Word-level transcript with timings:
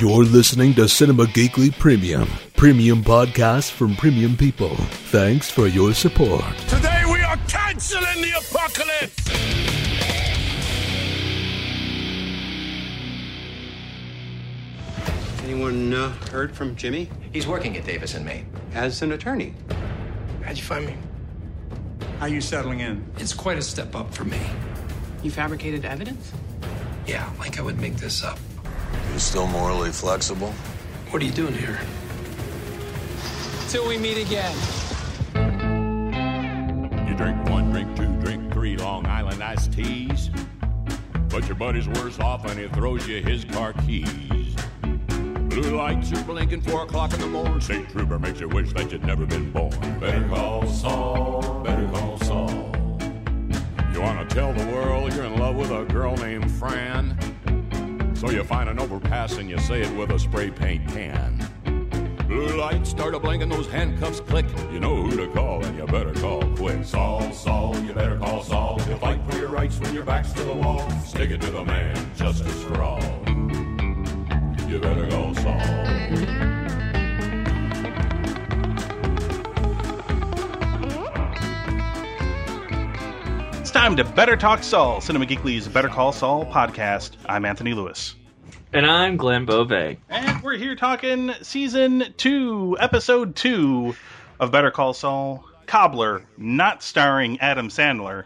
You're 0.00 0.24
listening 0.24 0.74
to 0.74 0.88
Cinema 0.88 1.24
Geekly 1.26 1.76
Premium, 1.78 2.28
premium 2.56 3.04
podcast 3.04 3.70
from 3.70 3.94
premium 3.94 4.36
people. 4.36 4.74
Thanks 5.10 5.48
for 5.48 5.68
your 5.68 5.94
support. 5.94 6.44
Today 6.68 7.04
we 7.06 7.20
are 7.22 7.36
canceling 7.48 8.22
the 8.22 8.32
apocalypse! 8.38 9.26
Anyone 15.44 15.94
uh, 15.94 16.10
heard 16.30 16.54
from 16.56 16.74
Jimmy 16.74 17.08
He's 17.32 17.46
working 17.46 17.76
at 17.76 17.84
Davis 17.84 18.14
and 18.14 18.24
Main. 18.24 18.46
as 18.74 19.02
an 19.02 19.12
attorney? 19.12 19.54
How'd 20.42 20.56
you 20.56 20.62
find 20.64 20.86
me? 20.86 20.96
How 22.18 22.26
are 22.26 22.28
you 22.28 22.40
settling 22.40 22.80
in? 22.80 23.04
It's 23.18 23.32
quite 23.34 23.58
a 23.58 23.62
step 23.62 23.94
up 23.94 24.12
for 24.14 24.24
me. 24.24 24.40
You 25.22 25.30
fabricated 25.30 25.84
evidence? 25.84 26.32
Yeah, 27.06 27.30
like 27.38 27.58
I 27.58 27.62
would 27.62 27.80
make 27.80 27.96
this 27.96 28.24
up. 28.24 28.38
You 29.12 29.18
still 29.18 29.46
morally 29.46 29.90
flexible? 29.92 30.52
What 31.10 31.22
are 31.22 31.24
you 31.24 31.30
doing 31.30 31.54
here? 31.54 31.78
Till 33.68 33.86
we 33.86 33.96
meet 33.96 34.18
again. 34.18 34.54
You 37.06 37.14
drink 37.14 37.48
one, 37.48 37.70
drink 37.70 37.96
two, 37.96 38.08
drink 38.20 38.52
three 38.52 38.76
Long 38.76 39.06
Island 39.06 39.42
iced 39.42 39.72
teas. 39.72 40.30
But 41.28 41.46
your 41.46 41.56
buddy's 41.56 41.86
worse 41.88 42.18
off 42.18 42.44
and 42.44 42.58
he 42.58 42.66
throws 42.68 43.06
you 43.06 43.22
his 43.22 43.44
car 43.44 43.72
keys. 43.86 44.56
Blue 45.48 45.76
lights 45.76 46.12
are 46.12 46.24
blinking 46.24 46.62
four 46.62 46.82
o'clock 46.82 47.14
in 47.14 47.20
the 47.20 47.26
morning. 47.28 47.60
State 47.60 47.88
trooper 47.90 48.18
makes 48.18 48.40
you 48.40 48.48
wish 48.48 48.72
that 48.72 48.90
you'd 48.90 49.04
never 49.04 49.26
been 49.26 49.50
born. 49.52 49.70
Better 50.00 50.26
call 50.28 50.66
Saul, 50.66 51.62
better 51.62 51.88
call 51.88 52.18
Saul. 52.18 52.72
You 53.92 54.02
wanna 54.02 54.26
tell 54.26 54.52
the 54.52 54.66
world 54.66 55.14
you're 55.14 55.24
in 55.24 55.38
love 55.38 55.56
with 55.56 55.70
a 55.70 55.84
girl 55.84 56.14
named 56.16 56.45
So 58.14 58.30
you 58.30 58.42
find 58.42 58.70
an 58.70 58.78
overpass 58.78 59.36
and 59.36 59.50
you 59.50 59.58
say 59.58 59.82
it 59.82 59.94
with 59.94 60.10
a 60.10 60.18
spray 60.18 60.50
paint 60.50 60.88
can. 60.88 61.46
Blue 62.26 62.56
lights 62.56 62.88
start 62.90 63.14
a 63.14 63.20
blinking, 63.20 63.50
those 63.50 63.66
handcuffs 63.68 64.20
click. 64.20 64.46
You 64.72 64.80
know 64.80 65.02
who 65.02 65.16
to 65.18 65.28
call, 65.32 65.62
and 65.64 65.76
you 65.76 65.86
better 65.86 66.14
call 66.14 66.42
quick. 66.56 66.84
Saul, 66.84 67.30
Saul, 67.32 67.76
you 67.80 67.92
better 67.92 68.16
call 68.16 68.42
Saul. 68.42 68.80
You'll 68.88 68.98
fight 68.98 69.20
for 69.28 69.36
your 69.36 69.48
rights 69.48 69.78
when 69.78 69.94
your 69.94 70.04
back's 70.04 70.32
to 70.32 70.44
the 70.44 70.54
wall. 70.54 70.88
Stick 71.04 71.30
it 71.30 71.42
to 71.42 71.50
the 71.50 71.64
man, 71.64 71.94
justice 72.16 72.62
for 72.64 72.82
all. 72.82 73.02
You 74.66 74.80
better 74.80 75.08
call 75.08 75.34
Saul. 75.34 76.65
Time 83.76 83.94
to 83.94 84.04
Better 84.04 84.36
Talk 84.36 84.62
Saul, 84.62 85.02
Cinema 85.02 85.26
Geekly's 85.26 85.68
Better 85.68 85.88
Call 85.90 86.10
Saul 86.10 86.46
podcast. 86.46 87.10
I'm 87.26 87.44
Anthony 87.44 87.74
Lewis. 87.74 88.14
And 88.72 88.86
I'm 88.86 89.18
Glenn 89.18 89.44
Bove. 89.44 89.70
And 89.70 90.42
we're 90.42 90.56
here 90.56 90.74
talking 90.74 91.34
season 91.42 92.14
two, 92.16 92.78
episode 92.80 93.36
two 93.36 93.94
of 94.40 94.50
Better 94.50 94.70
Call 94.70 94.94
Saul, 94.94 95.44
Cobbler, 95.66 96.24
not 96.38 96.82
starring 96.82 97.38
Adam 97.40 97.68
Sandler. 97.68 98.24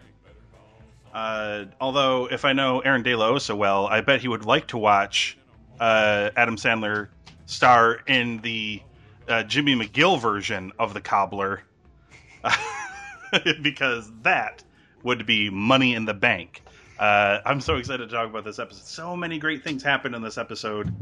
Uh, 1.13 1.65
although, 1.81 2.31
if 2.31 2.45
I 2.45 2.53
know 2.53 2.79
Aaron 2.79 3.03
DeLo 3.03 3.39
so 3.41 3.53
well, 3.53 3.87
I 3.87 3.99
bet 3.99 4.21
he 4.21 4.29
would 4.29 4.45
like 4.45 4.67
to 4.67 4.77
watch 4.77 5.37
uh, 5.81 6.29
Adam 6.37 6.55
Sandler 6.55 7.09
star 7.45 7.99
in 8.07 8.37
the 8.37 8.81
uh, 9.27 9.43
Jimmy 9.43 9.75
McGill 9.75 10.17
version 10.17 10.71
of 10.79 10.93
the 10.93 11.01
Cobbler, 11.01 11.61
because 13.61 14.09
that 14.21 14.63
would 15.03 15.25
be 15.25 15.49
money 15.49 15.95
in 15.95 16.05
the 16.05 16.13
bank. 16.13 16.61
Uh, 16.99 17.39
I'm 17.45 17.61
so 17.61 17.77
excited 17.77 18.09
to 18.09 18.15
talk 18.15 18.29
about 18.29 18.43
this 18.43 18.59
episode. 18.59 18.85
So 18.85 19.15
many 19.15 19.39
great 19.39 19.63
things 19.63 19.81
happen 19.81 20.13
in 20.13 20.21
this 20.21 20.37
episode. 20.37 20.93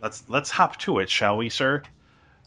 Let's 0.00 0.24
let's 0.28 0.50
hop 0.50 0.78
to 0.80 1.00
it, 1.00 1.10
shall 1.10 1.36
we, 1.36 1.50
sir? 1.50 1.82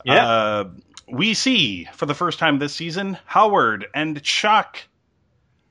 Yeah. 0.04 0.28
Uh, 0.28 0.70
we 1.08 1.34
see 1.34 1.86
for 1.94 2.06
the 2.06 2.14
first 2.14 2.40
time 2.40 2.60
this 2.60 2.74
season 2.74 3.18
Howard 3.26 3.88
and 3.94 4.22
Chuck. 4.24 4.80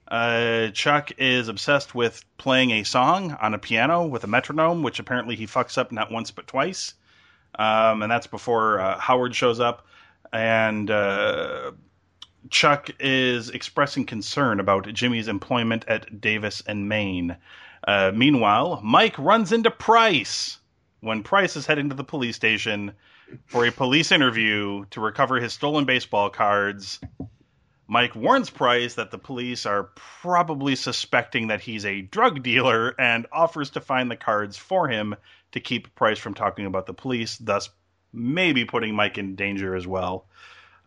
Uh, 0.09 0.69
Chuck 0.69 1.13
is 1.19 1.49
obsessed 1.49 1.95
with 1.95 2.25
playing 2.39 2.71
a 2.71 2.85
song 2.85 3.33
on 3.33 3.55
a 3.55 3.59
piano 3.59 4.07
with 4.07 4.23
a 4.23 4.29
metronome, 4.29 4.83
which 4.83 5.01
apparently 5.01 5.35
he 5.35 5.47
fucks 5.47 5.79
up 5.79 5.91
not 5.91 6.13
once 6.13 6.31
but 6.31 6.47
twice. 6.47 6.95
Um, 7.59 8.03
and 8.03 8.11
that's 8.11 8.27
before 8.27 8.79
uh, 8.79 8.99
Howard 8.99 9.35
shows 9.35 9.59
up. 9.59 9.87
And 10.33 10.91
uh, 10.91 11.73
Chuck 12.51 12.91
is 13.01 13.51
expressing 13.51 14.05
concern 14.05 14.61
about 14.61 14.93
Jimmy's 14.93 15.29
employment 15.29 15.85
at 15.89 16.21
Davis 16.21 16.63
and 16.67 16.89
Main. 16.89 17.37
Uh, 17.87 18.13
meanwhile, 18.15 18.81
Mike 18.83 19.19
runs 19.19 19.53
into 19.53 19.71
Price 19.71 20.59
when 21.01 21.23
Price 21.23 21.57
is 21.57 21.67
heading 21.67 21.91
to 21.91 21.97
the 21.97 22.05
police 22.05 22.37
station 22.37 22.93
for 23.47 23.67
a 23.67 23.73
police 23.73 24.13
interview 24.13 24.85
to 24.91 25.01
recover 25.01 25.41
his 25.41 25.53
stolen 25.53 25.85
baseball 25.85 26.31
cards. 26.31 27.01
Mike 27.89 28.17
warns 28.17 28.51
Price 28.51 28.95
that 28.95 29.11
the 29.11 29.19
police 29.19 29.67
are 29.67 29.91
probably 29.95 30.75
suspecting 30.75 31.49
that 31.49 31.61
he's 31.61 31.85
a 31.85 32.03
drug 32.03 32.43
dealer 32.43 32.95
and 32.99 33.27
offers 33.31 33.71
to 33.71 33.81
find 33.81 34.11
the 34.11 34.17
cards 34.17 34.57
for 34.57 34.89
him 34.89 35.15
to 35.53 35.61
keep 35.61 35.95
Price 35.95 36.19
from 36.19 36.35
talking 36.35 36.67
about 36.67 36.87
the 36.87 36.95
police, 36.95 37.39
thus 37.39 37.71
maybe 38.13 38.65
putting 38.65 38.95
Mike 38.95 39.19
in 39.19 39.37
danger 39.37 39.77
as 39.77 39.87
well. 39.87 40.27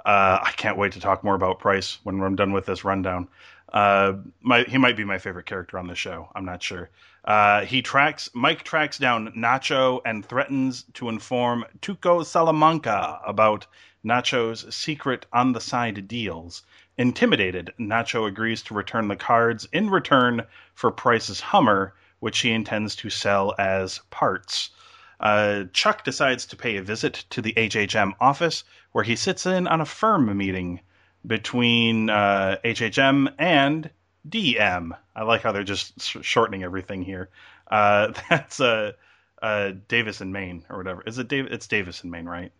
Uh, 0.05 0.39
I 0.41 0.51
can't 0.55 0.77
wait 0.77 0.93
to 0.93 0.99
talk 0.99 1.23
more 1.23 1.35
about 1.35 1.59
Price 1.59 1.99
when 2.03 2.21
I'm 2.21 2.35
done 2.35 2.53
with 2.53 2.65
this 2.65 2.83
rundown. 2.83 3.27
Uh, 3.71 4.13
my, 4.41 4.63
he 4.63 4.77
might 4.77 4.97
be 4.97 5.03
my 5.03 5.17
favorite 5.19 5.45
character 5.45 5.77
on 5.77 5.87
the 5.87 5.95
show. 5.95 6.29
I'm 6.33 6.45
not 6.45 6.63
sure. 6.63 6.89
Uh, 7.25 7.61
he 7.65 7.81
tracks 7.81 8.29
Mike 8.33 8.63
tracks 8.63 8.97
down 8.97 9.31
Nacho 9.33 10.01
and 10.05 10.25
threatens 10.25 10.83
to 10.93 11.09
inform 11.09 11.65
Tuco 11.81 12.25
Salamanca 12.25 13.19
about 13.25 13.67
Nacho's 14.03 14.73
secret 14.73 15.25
on 15.33 15.51
the 15.51 15.61
side 15.61 16.07
deals. 16.07 16.63
Intimidated, 16.97 17.73
Nacho 17.79 18.27
agrees 18.27 18.61
to 18.63 18.73
return 18.73 19.07
the 19.07 19.15
cards 19.15 19.67
in 19.71 19.89
return 19.89 20.43
for 20.73 20.91
Price's 20.91 21.41
Hummer, 21.41 21.93
which 22.19 22.39
he 22.39 22.51
intends 22.51 22.95
to 22.95 23.09
sell 23.09 23.53
as 23.59 23.99
parts. 24.09 24.71
Uh, 25.19 25.65
Chuck 25.73 26.03
decides 26.03 26.45
to 26.47 26.55
pay 26.55 26.77
a 26.77 26.81
visit 26.81 27.25
to 27.31 27.41
the 27.41 27.53
HHM 27.53 28.13
office, 28.19 28.63
where 28.93 29.03
he 29.03 29.15
sits 29.15 29.45
in 29.45 29.67
on 29.67 29.81
a 29.81 29.85
firm 29.85 30.35
meeting 30.37 30.79
between 31.27 32.09
uh, 32.09 32.57
HHM 32.63 33.33
and 33.37 33.89
DM. 34.27 34.97
I 35.15 35.23
like 35.23 35.41
how 35.41 35.51
they're 35.51 35.63
just 35.63 36.01
sh- 36.01 36.17
shortening 36.21 36.63
everything 36.63 37.03
here. 37.03 37.29
Uh, 37.69 38.13
that's 38.29 38.59
uh, 38.59 38.93
uh, 39.41 39.71
Davis 39.87 40.21
in 40.21 40.31
Main 40.31 40.65
or 40.69 40.77
whatever. 40.77 41.03
Is 41.05 41.17
it 41.19 41.27
Dav- 41.27 41.47
It's 41.47 41.67
Davis 41.67 42.03
in 42.03 42.09
Main, 42.09 42.25
right? 42.25 42.51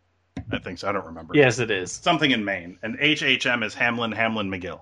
I 0.51 0.59
think 0.59 0.79
so. 0.79 0.89
I 0.89 0.91
don't 0.91 1.05
remember. 1.05 1.35
Yes, 1.35 1.59
it 1.59 1.69
is. 1.71 1.91
Something 1.91 2.31
in 2.31 2.43
Main. 2.45 2.79
And 2.81 2.97
HHM 2.97 3.63
is 3.63 3.73
Hamlin, 3.73 4.11
Hamlin, 4.11 4.49
McGill. 4.49 4.81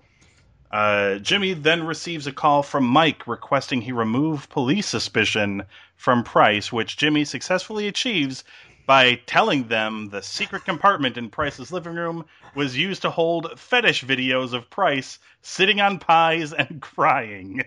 Uh, 0.71 1.15
Jimmy 1.19 1.53
then 1.53 1.85
receives 1.85 2.27
a 2.27 2.33
call 2.33 2.61
from 2.61 2.85
Mike 2.85 3.25
requesting 3.25 3.81
he 3.81 3.91
remove 3.93 4.49
police 4.49 4.85
suspicion 4.85 5.63
from 5.95 6.23
Price, 6.23 6.71
which 6.71 6.97
Jimmy 6.97 7.23
successfully 7.23 7.87
achieves 7.87 8.43
by 8.85 9.15
telling 9.25 9.67
them 9.67 10.09
the 10.09 10.21
secret 10.21 10.65
compartment 10.65 11.17
in 11.17 11.29
Price's 11.29 11.71
living 11.71 11.95
room 11.95 12.25
was 12.55 12.77
used 12.77 13.01
to 13.01 13.09
hold 13.09 13.59
fetish 13.59 14.03
videos 14.03 14.53
of 14.53 14.69
Price 14.69 15.19
sitting 15.41 15.79
on 15.79 15.99
pies 15.99 16.51
and 16.51 16.81
crying. 16.81 17.63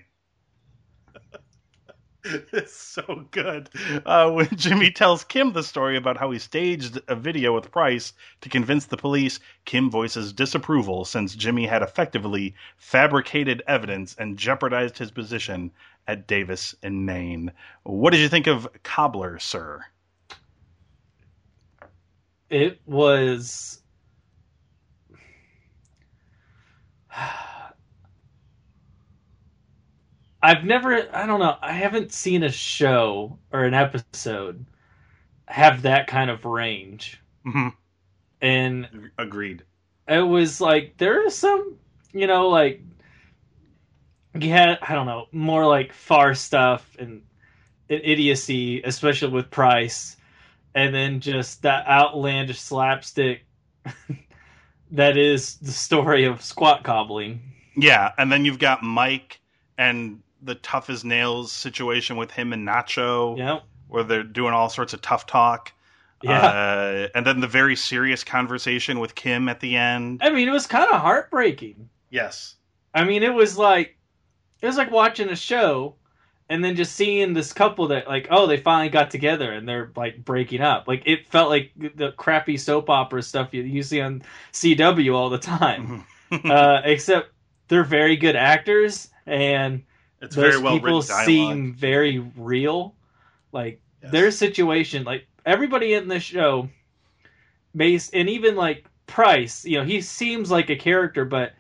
it's 2.53 2.77
so 2.77 3.25
good. 3.31 3.71
Uh, 4.05 4.31
when 4.31 4.49
Jimmy 4.57 4.91
tells 4.91 5.25
Kim 5.25 5.53
the 5.53 5.63
story 5.63 5.97
about 5.97 6.17
how 6.17 6.31
he 6.31 6.39
staged 6.39 7.01
a 7.09 7.17
video 7.17 7.55
with 7.55 7.71
Price 7.71 8.13
to 8.43 8.49
convince 8.49 8.87
the 8.87 8.97
police, 8.97 9.41
Kim 9.65 9.91
voices 9.91 10.33
disapproval 10.33 11.05
since 11.05 11.35
Jimmy 11.35 11.67
had 11.67 11.83
effectively 11.83 12.55
fabricated 12.77 13.63
evidence 13.67 14.15
and 14.19 14.37
jeopardized 14.39 14.99
his 14.99 15.11
position 15.11 15.71
at 16.07 16.27
Davis 16.27 16.75
in 16.83 17.05
Main. 17.05 17.53
What 17.85 18.11
did 18.11 18.21
you 18.21 18.29
think 18.29 18.47
of 18.47 18.69
Cobbler, 18.83 19.39
sir? 19.39 19.85
It 22.51 22.81
was. 22.87 23.81
I've 30.43 30.65
never, 30.65 31.07
I 31.15 31.27
don't 31.27 31.41
know, 31.41 31.57
I 31.61 31.73
haven't 31.73 32.13
seen 32.13 32.43
a 32.43 32.51
show 32.51 33.39
or 33.53 33.65
an 33.65 33.75
episode 33.75 34.65
have 35.47 35.83
that 35.83 36.07
kind 36.07 36.31
of 36.31 36.45
range. 36.45 37.21
Mm-hmm. 37.47 37.69
And 38.41 39.11
Agreed. 39.19 39.65
it 40.09 40.21
was 40.21 40.61
like, 40.61 40.97
there 40.97 41.27
is 41.27 41.35
some, 41.35 41.77
you 42.13 42.27
know, 42.27 42.49
like, 42.49 42.81
yeah, 44.39 44.77
I 44.81 44.95
don't 44.95 45.07
know, 45.07 45.27
more 45.33 45.67
like 45.67 45.93
far 45.93 46.35
stuff 46.35 46.97
and, 46.99 47.23
and 47.91 48.01
idiocy, 48.03 48.83
especially 48.83 49.33
with 49.33 49.51
Price. 49.51 50.17
And 50.75 50.95
then 50.95 51.21
just 51.21 51.63
that 51.63 51.87
outlandish 51.87 52.61
slapstick 52.61 53.45
that 54.93 55.17
is 55.17 55.57
the 55.57 55.73
story 55.73 56.25
of 56.25 56.43
squat 56.43 56.85
cobbling. 56.85 57.41
Yeah, 57.77 58.13
and 58.17 58.31
then 58.31 58.45
you've 58.45 58.59
got 58.59 58.83
Mike 58.83 59.41
and 59.79 60.23
the 60.43 60.55
tough 60.57 60.89
as 60.91 61.05
nails 61.05 61.53
situation 61.53 62.17
with 62.17 62.31
him 62.31 62.53
and 62.53 62.67
Nacho, 62.67 63.37
Yeah. 63.39 63.61
where 63.89 64.05
they're 64.05 64.23
doing 64.23 64.53
all 64.53 64.69
sorts 64.71 64.93
of 64.95 65.03
tough 65.03 65.27
talk. 65.27 65.73
Yeah. 66.23 66.41
Uh, 66.47 67.09
and 67.15 67.25
then 67.27 67.41
the 67.41 67.47
very 67.49 67.77
serious 67.77 68.25
conversation 68.25 69.01
with 69.01 69.15
Kim 69.15 69.49
at 69.49 69.61
the 69.61 69.77
end. 69.77 70.21
I 70.23 70.31
mean, 70.31 70.49
it 70.49 70.53
was 70.53 70.67
kind 70.67 70.91
of 70.91 71.01
heartbreaking. 71.01 71.89
Yes. 72.11 72.57
I 72.95 73.05
mean, 73.05 73.23
it 73.23 73.33
was 73.33 73.57
like 73.57 73.97
it 74.61 74.67
was 74.67 74.77
like 74.77 74.91
watching 74.91 75.31
a 75.31 75.37
show 75.37 75.95
and 76.51 76.63
then 76.63 76.77
just 76.77 76.95
seeing 76.95 77.33
this 77.33 77.53
couple 77.55 77.89
that 77.89 78.07
like 78.09 78.27
oh 78.31 78.47
they 78.47 78.59
finally 78.59 78.91
got 78.91 79.11
together 79.11 79.51
and 79.53 79.67
they're 79.67 79.93
like 79.97 80.23
breaking 80.23 80.61
up. 80.61 80.87
Like 80.89 81.05
it 81.07 81.27
felt 81.29 81.49
like 81.49 81.71
the 81.77 82.13
crappy 82.13 82.59
soap 82.59 82.91
opera 82.91 83.23
stuff 83.23 83.55
you, 83.55 83.63
you 83.63 83.83
see 83.83 84.01
on 84.03 84.23
CW 84.53 85.15
all 85.15 85.31
the 85.31 85.39
time. 85.39 86.05
uh, 86.45 86.83
except 86.85 87.31
they're 87.69 87.85
very 87.85 88.17
good 88.17 88.37
actors 88.37 89.09
and 89.27 89.85
It's 90.21 90.37
those 90.37 90.55
very 90.55 90.63
well 90.63 90.75
people 90.75 91.03
seem 91.03 91.75
very 91.75 92.19
real. 92.37 92.95
Like 93.53 93.81
their 94.01 94.31
situation, 94.31 95.05
like 95.05 95.27
everybody 95.45 95.95
in 95.95 96.09
this 96.09 96.23
show, 96.23 96.69
based 97.75 98.15
and 98.15 98.29
even 98.29 98.57
like 98.57 98.85
Price, 99.07 99.65
you 99.65 99.77
know, 99.77 99.85
he 99.85 100.01
seems 100.03 100.53
like 100.53 100.71
a 100.71 100.77
character, 100.77 101.25
but 101.25 101.53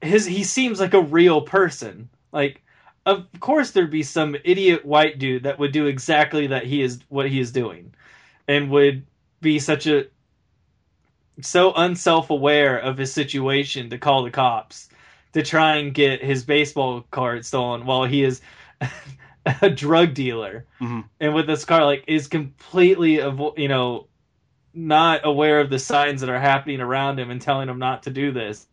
his 0.00 0.24
he 0.24 0.44
seems 0.44 0.80
like 0.80 0.94
a 0.94 1.00
real 1.02 1.42
person. 1.42 2.08
Like, 2.32 2.62
of 3.04 3.26
course, 3.38 3.70
there'd 3.70 3.90
be 3.90 4.02
some 4.02 4.34
idiot 4.44 4.82
white 4.82 5.18
dude 5.18 5.42
that 5.42 5.58
would 5.58 5.72
do 5.72 5.86
exactly 5.86 6.46
that 6.46 6.64
he 6.64 6.80
is 6.80 7.00
what 7.10 7.28
he 7.28 7.38
is 7.38 7.52
doing, 7.52 7.92
and 8.48 8.70
would 8.70 9.04
be 9.42 9.58
such 9.58 9.86
a 9.86 10.06
so 11.42 11.74
unself 11.74 12.30
aware 12.30 12.78
of 12.78 12.96
his 12.96 13.12
situation 13.12 13.90
to 13.90 13.98
call 13.98 14.22
the 14.22 14.30
cops 14.30 14.88
to 15.32 15.42
try 15.42 15.76
and 15.76 15.94
get 15.94 16.22
his 16.22 16.44
baseball 16.44 17.04
card 17.10 17.44
stolen 17.46 17.86
while 17.86 18.04
he 18.04 18.22
is 18.22 18.40
a 19.62 19.70
drug 19.70 20.14
dealer. 20.14 20.66
Mhm. 20.80 21.04
and 21.20 21.34
with 21.34 21.46
this 21.46 21.64
car 21.64 21.84
like 21.84 22.04
is 22.06 22.28
completely 22.28 23.16
avo- 23.16 23.56
you 23.58 23.68
know 23.68 24.06
not 24.74 25.20
aware 25.24 25.60
of 25.60 25.68
the 25.70 25.78
signs 25.78 26.20
that 26.22 26.30
are 26.30 26.40
happening 26.40 26.80
around 26.80 27.18
him 27.20 27.30
and 27.30 27.40
telling 27.42 27.68
him 27.68 27.78
not 27.78 28.04
to 28.04 28.10
do 28.10 28.32
this. 28.32 28.66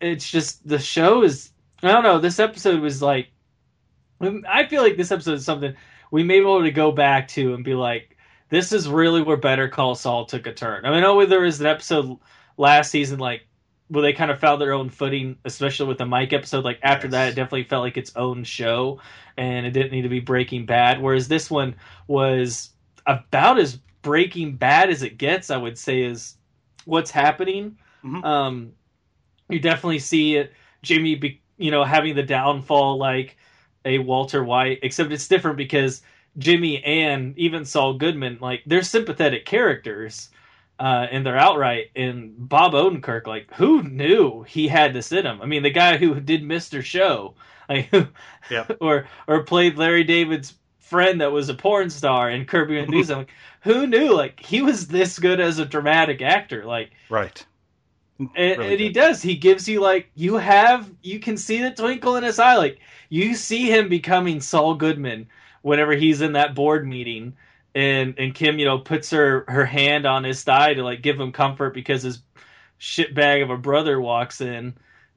It's 0.00 0.30
just 0.30 0.66
the 0.66 0.78
show 0.78 1.22
is 1.22 1.50
i 1.82 1.88
don't 1.92 2.02
know 2.04 2.18
this 2.18 2.38
episode 2.40 2.80
was 2.80 3.02
like 3.02 3.28
i 4.48 4.64
feel 4.66 4.82
like 4.82 4.96
this 4.96 5.12
episode 5.12 5.34
is 5.34 5.44
something 5.44 5.74
we 6.10 6.22
may 6.22 6.38
be 6.38 6.44
able 6.44 6.62
to 6.62 6.70
go 6.70 6.90
back 6.92 7.28
to 7.28 7.52
and 7.54 7.64
be 7.64 7.74
like 7.74 8.16
this 8.48 8.72
is 8.72 8.88
really 8.88 9.20
where 9.22 9.36
better 9.36 9.68
call 9.68 9.94
saul 9.94 10.24
took 10.24 10.46
a 10.46 10.52
turn. 10.52 10.84
I 10.86 10.90
mean 10.90 11.04
oh 11.04 11.18
know 11.20 11.26
there 11.26 11.40
was 11.40 11.60
an 11.60 11.66
episode 11.66 12.16
last 12.56 12.90
season 12.90 13.18
like 13.18 13.46
where 13.88 14.02
they 14.02 14.12
kind 14.12 14.30
of 14.30 14.40
found 14.40 14.60
their 14.60 14.72
own 14.72 14.88
footing 14.88 15.36
especially 15.44 15.86
with 15.86 15.98
the 15.98 16.06
mike 16.06 16.32
episode 16.32 16.64
like 16.64 16.78
after 16.82 17.06
Yes. 17.06 17.12
that 17.12 17.28
it 17.28 17.34
definitely 17.36 17.64
felt 17.64 17.82
like 17.82 17.96
its 17.96 18.14
own 18.16 18.44
show 18.44 19.00
and 19.36 19.66
it 19.66 19.70
didn't 19.72 19.92
need 19.92 20.02
to 20.02 20.08
be 20.08 20.20
breaking 20.20 20.66
bad 20.66 21.00
whereas 21.02 21.28
this 21.28 21.50
one 21.50 21.74
was 22.06 22.70
about 23.06 23.58
as 23.58 23.78
breaking 24.02 24.56
bad 24.56 24.90
as 24.90 25.02
it 25.02 25.18
gets 25.18 25.50
i 25.50 25.56
would 25.56 25.78
say 25.78 26.02
is 26.02 26.36
what's 26.84 27.10
happening 27.10 27.76
Mhm. 28.04 28.24
um 28.24 28.72
you 29.48 29.58
definitely 29.58 29.98
see 29.98 30.36
it 30.36 30.52
jimmy 30.82 31.14
be, 31.14 31.42
you 31.58 31.70
know 31.70 31.84
having 31.84 32.14
the 32.14 32.22
downfall 32.22 32.96
like 32.98 33.36
a 33.84 33.98
walter 33.98 34.42
white 34.42 34.78
except 34.82 35.12
it's 35.12 35.28
different 35.28 35.56
because 35.56 36.02
jimmy 36.38 36.82
and 36.84 37.36
even 37.38 37.64
saul 37.64 37.94
goodman 37.94 38.38
like 38.40 38.62
they're 38.66 38.82
sympathetic 38.82 39.44
characters 39.44 40.30
uh, 40.78 41.06
and 41.10 41.24
they're 41.24 41.38
outright. 41.38 41.90
And 41.96 42.48
Bob 42.48 42.72
Odenkirk, 42.72 43.26
like, 43.26 43.52
who 43.54 43.82
knew 43.82 44.42
he 44.42 44.68
had 44.68 44.92
this 44.94 45.12
in 45.12 45.24
him? 45.26 45.40
I 45.42 45.46
mean, 45.46 45.62
the 45.62 45.70
guy 45.70 45.96
who 45.96 46.20
did 46.20 46.42
Mister 46.42 46.82
Show, 46.82 47.34
like, 47.68 47.90
Yep. 48.50 48.76
or 48.80 49.06
or 49.26 49.42
played 49.44 49.76
Larry 49.78 50.04
David's 50.04 50.54
friend 50.78 51.20
that 51.20 51.32
was 51.32 51.48
a 51.48 51.54
porn 51.54 51.90
star 51.90 52.30
in 52.30 52.44
Kirby 52.44 52.78
and 52.78 52.90
News. 52.90 53.10
I'm 53.10 53.18
like, 53.18 53.30
who 53.62 53.86
knew? 53.86 54.12
Like, 54.14 54.38
he 54.40 54.62
was 54.62 54.86
this 54.86 55.18
good 55.18 55.40
as 55.40 55.58
a 55.58 55.64
dramatic 55.64 56.20
actor. 56.22 56.64
Like, 56.64 56.90
Right. 57.08 57.44
and, 58.18 58.58
Really 58.58 58.72
and 58.72 58.80
he 58.80 58.90
does. 58.90 59.22
He 59.22 59.34
gives 59.36 59.68
you 59.68 59.80
like 59.80 60.10
you 60.14 60.34
have 60.36 60.90
you 61.02 61.18
can 61.18 61.36
see 61.36 61.60
the 61.62 61.70
twinkle 61.70 62.16
in 62.16 62.24
his 62.24 62.38
eye. 62.38 62.56
Like 62.56 62.78
you 63.08 63.34
see 63.34 63.70
him 63.70 63.88
becoming 63.88 64.40
Saul 64.40 64.74
Goodman 64.74 65.26
whenever 65.62 65.92
he's 65.94 66.20
in 66.20 66.32
that 66.32 66.54
board 66.54 66.86
meeting, 66.86 67.34
and 67.74 68.14
and 68.18 68.34
Kim, 68.34 68.58
you 68.58 68.64
know, 68.64 68.78
puts 68.78 69.10
her 69.10 69.44
her 69.48 69.64
hand 69.64 70.06
on 70.06 70.24
his 70.24 70.42
thigh 70.42 70.74
to 70.74 70.82
like 70.82 71.02
give 71.02 71.18
him 71.18 71.32
comfort 71.32 71.74
because 71.74 72.02
his 72.02 72.22
shitbag 72.80 73.42
of 73.42 73.50
a 73.50 73.56
brother 73.56 74.00
walks 74.00 74.40
in, 74.40 74.74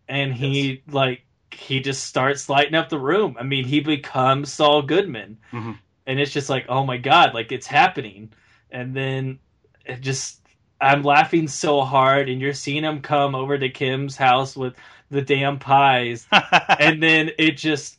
and 0.07 0.33
he 0.33 0.83
like 0.89 1.24
he 1.51 1.80
just 1.80 2.04
starts 2.06 2.50
lighting 2.50 2.75
up 2.75 2.89
the 2.89 3.00
room. 3.00 3.36
I 3.39 3.44
mean, 3.44 3.65
he 3.65 3.80
becomes 3.80 4.51
Saul 4.51 4.81
Goodman, 4.81 5.38
Mhm. 5.54 5.77
and 6.06 6.19
it's 6.19 6.33
just 6.33 6.50
like, 6.50 6.65
oh 6.69 6.86
my 6.86 6.98
god, 6.98 7.33
like 7.33 7.51
it's 7.51 7.68
happening, 7.68 8.31
and 8.71 8.95
then 8.95 9.39
it 9.86 10.01
just 10.01 10.42
I'm 10.80 11.01
laughing 11.03 11.48
so 11.48 11.81
hard, 11.81 12.30
and 12.30 12.39
you're 12.42 12.53
seeing 12.53 12.83
him 12.83 13.01
come 13.01 13.33
over 13.33 13.57
to 13.57 13.69
Kim's 13.69 14.15
house 14.15 14.56
with 14.56 14.75
the 15.10 15.21
damn 15.21 15.57
pies, 15.57 16.27
and 16.80 17.01
then 17.01 17.31
it 17.39 17.57
just 17.57 17.98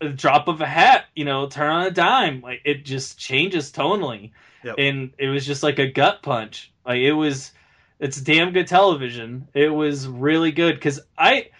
a 0.00 0.08
drop 0.08 0.48
of 0.48 0.60
a 0.60 0.66
hat, 0.66 1.06
you 1.14 1.24
know, 1.24 1.46
turn 1.48 1.70
on 1.70 1.86
a 1.86 1.90
dime, 1.90 2.40
like 2.40 2.60
it 2.64 2.84
just 2.84 3.18
changes 3.18 3.70
tonally, 3.70 4.30
Yep. 4.64 4.74
and 4.78 5.10
it 5.18 5.28
was 5.28 5.46
just 5.46 5.62
like 5.62 5.78
a 5.78 5.86
gut 5.90 6.22
punch. 6.22 6.72
Like 6.86 7.00
it 7.00 7.12
was, 7.12 7.52
it's 7.98 8.20
damn 8.20 8.52
good 8.52 8.66
television. 8.66 9.46
It 9.54 9.68
was 9.68 10.06
really 10.08 10.52
good 10.52 10.74
because 10.74 11.00
I, 11.18 11.50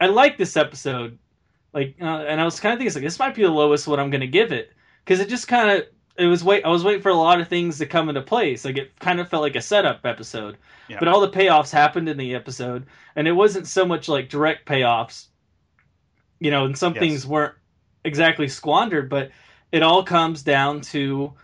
I 0.00 0.06
like 0.06 0.38
this 0.38 0.56
episode, 0.56 1.18
like, 1.72 1.96
uh, 2.00 2.04
and 2.04 2.40
I 2.40 2.44
was 2.44 2.58
kind 2.60 2.72
of 2.72 2.78
thinking, 2.78 2.94
like, 2.94 3.04
this 3.04 3.18
might 3.18 3.34
be 3.34 3.42
the 3.42 3.50
lowest 3.50 3.86
what 3.88 4.00
I'm 4.00 4.10
gonna 4.10 4.26
give 4.26 4.52
it 4.52 4.72
because 5.04 5.20
it 5.20 5.28
just 5.28 5.48
kind 5.48 5.70
of. 5.78 5.86
It 6.18 6.26
was 6.26 6.44
wait. 6.44 6.64
I 6.66 6.68
was 6.68 6.84
waiting 6.84 7.00
for 7.00 7.08
a 7.08 7.14
lot 7.14 7.40
of 7.40 7.48
things 7.48 7.78
to 7.78 7.86
come 7.86 8.10
into 8.10 8.20
place. 8.20 8.62
Like 8.64 8.76
it 8.76 8.98
kind 8.98 9.20
of 9.20 9.28
felt 9.30 9.42
like 9.42 9.56
a 9.56 9.60
setup 9.62 10.04
episode, 10.04 10.58
Yeah. 10.86 10.98
but 10.98 11.08
all 11.08 11.20
the 11.20 11.30
payoffs 11.30 11.70
happened 11.70 12.10
in 12.10 12.18
the 12.18 12.34
episode, 12.34 12.84
and 13.16 13.26
it 13.26 13.32
wasn't 13.32 13.66
so 13.66 13.86
much 13.86 14.06
like 14.06 14.28
direct 14.28 14.66
payoffs. 14.68 15.28
You 16.40 16.50
know, 16.50 16.64
and 16.64 16.76
some 16.76 16.94
Yes. 16.94 17.00
things 17.00 17.26
weren't 17.26 17.54
exactly 18.04 18.48
squandered, 18.48 19.08
but 19.10 19.30
it 19.72 19.82
all 19.82 20.02
comes 20.02 20.42
down 20.42 20.80
to 20.80 21.34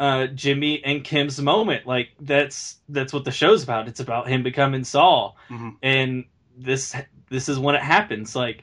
uh, 0.00 0.28
Jimmy 0.28 0.82
and 0.84 1.02
Kim's 1.02 1.40
moment. 1.40 1.86
Like 1.86 2.10
that's 2.20 2.76
that's 2.88 3.12
what 3.12 3.24
the 3.24 3.32
show's 3.32 3.64
about. 3.64 3.88
It's 3.88 3.98
about 4.00 4.28
him 4.28 4.42
becoming 4.44 4.84
Saul, 4.84 5.36
Mhm. 5.50 5.74
and 5.82 6.24
this 6.56 6.94
this 7.30 7.48
is 7.48 7.58
when 7.58 7.74
it 7.74 7.82
happens. 7.82 8.36
Like 8.36 8.62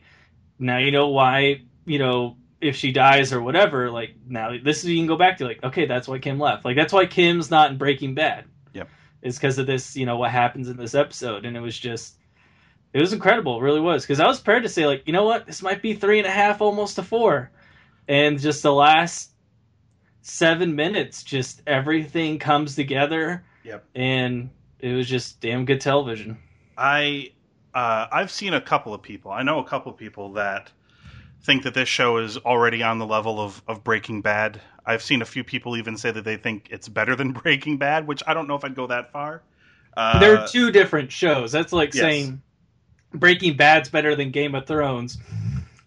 now 0.57 0.77
you 0.77 0.91
know 0.91 1.09
why 1.09 1.61
you 1.85 1.99
know 1.99 2.37
if 2.61 2.77
she 2.77 2.93
dies 2.93 3.33
or 3.33 3.41
whatever. 3.41 3.91
Like 3.91 4.15
now 4.25 4.51
this 4.63 4.83
is 4.83 4.89
you 4.89 4.97
can 4.97 5.07
go 5.07 5.17
back 5.17 5.37
to 5.39 5.45
like 5.45 5.61
okay 5.61 5.85
that's 5.85 6.07
why 6.07 6.19
Kim 6.19 6.39
left. 6.39 6.63
Like 6.63 6.77
that's 6.77 6.93
why 6.93 7.05
Kim's 7.05 7.51
not 7.51 7.69
in 7.69 7.77
Breaking 7.77 8.15
Bad. 8.15 8.45
Yep. 8.73 8.87
It's 9.21 9.37
because 9.37 9.57
of 9.57 9.67
this 9.67 9.97
you 9.97 10.05
know 10.05 10.15
what 10.15 10.31
happens 10.31 10.69
in 10.69 10.77
this 10.77 10.95
episode, 10.95 11.45
and 11.45 11.57
it 11.57 11.61
was 11.61 11.77
just. 11.77 12.15
It 12.95 13.01
was 13.01 13.11
incredible, 13.11 13.57
it 13.59 13.61
really 13.61 13.81
was. 13.81 14.03
Because 14.03 14.21
I 14.21 14.25
was 14.25 14.39
prepared 14.39 14.63
to 14.63 14.69
say, 14.69 14.85
like, 14.87 15.03
you 15.05 15.11
know 15.11 15.25
what, 15.25 15.45
this 15.45 15.61
might 15.61 15.81
be 15.81 15.93
three 15.95 16.17
and 16.17 16.25
a 16.25 16.31
half, 16.31 16.61
almost 16.61 16.97
a 16.97 17.03
four, 17.03 17.51
and 18.07 18.39
just 18.39 18.63
the 18.63 18.71
last 18.71 19.31
seven 20.21 20.77
minutes, 20.77 21.21
just 21.21 21.61
everything 21.67 22.39
comes 22.39 22.73
together, 22.73 23.43
Yep. 23.65 23.83
and 23.95 24.49
it 24.79 24.93
was 24.93 25.09
just 25.09 25.41
damn 25.41 25.65
good 25.65 25.81
television. 25.81 26.37
I 26.77 27.33
uh, 27.73 28.07
I've 28.09 28.31
seen 28.31 28.53
a 28.53 28.61
couple 28.61 28.93
of 28.93 29.01
people. 29.01 29.29
I 29.29 29.43
know 29.43 29.59
a 29.59 29.65
couple 29.65 29.91
of 29.91 29.97
people 29.97 30.31
that 30.33 30.71
think 31.43 31.63
that 31.63 31.73
this 31.73 31.89
show 31.89 32.15
is 32.19 32.37
already 32.37 32.81
on 32.81 32.99
the 32.99 33.05
level 33.05 33.41
of, 33.41 33.61
of 33.67 33.83
Breaking 33.83 34.21
Bad. 34.21 34.61
I've 34.85 35.03
seen 35.03 35.21
a 35.21 35.25
few 35.25 35.43
people 35.43 35.75
even 35.75 35.97
say 35.97 36.11
that 36.11 36.23
they 36.23 36.37
think 36.37 36.69
it's 36.71 36.87
better 36.87 37.13
than 37.17 37.31
Breaking 37.43 37.77
Bad, 37.77 38.07
which 38.07 38.23
I 38.25 38.33
don't 38.33 38.47
know 38.47 38.55
if 38.55 38.63
I'd 38.63 38.73
go 38.73 38.87
that 38.87 39.11
far. 39.11 39.43
Uh, 39.97 40.17
They're 40.19 40.47
two 40.47 40.71
different 40.71 41.11
shows. 41.11 41.51
That's 41.51 41.73
like 41.73 41.93
yes. 41.93 42.01
saying 42.01 42.41
Breaking 43.19 43.55
Bad's 43.57 43.89
better 43.89 44.15
than 44.15 44.31
Game 44.31 44.55
of 44.55 44.65
Thrones, 44.67 45.17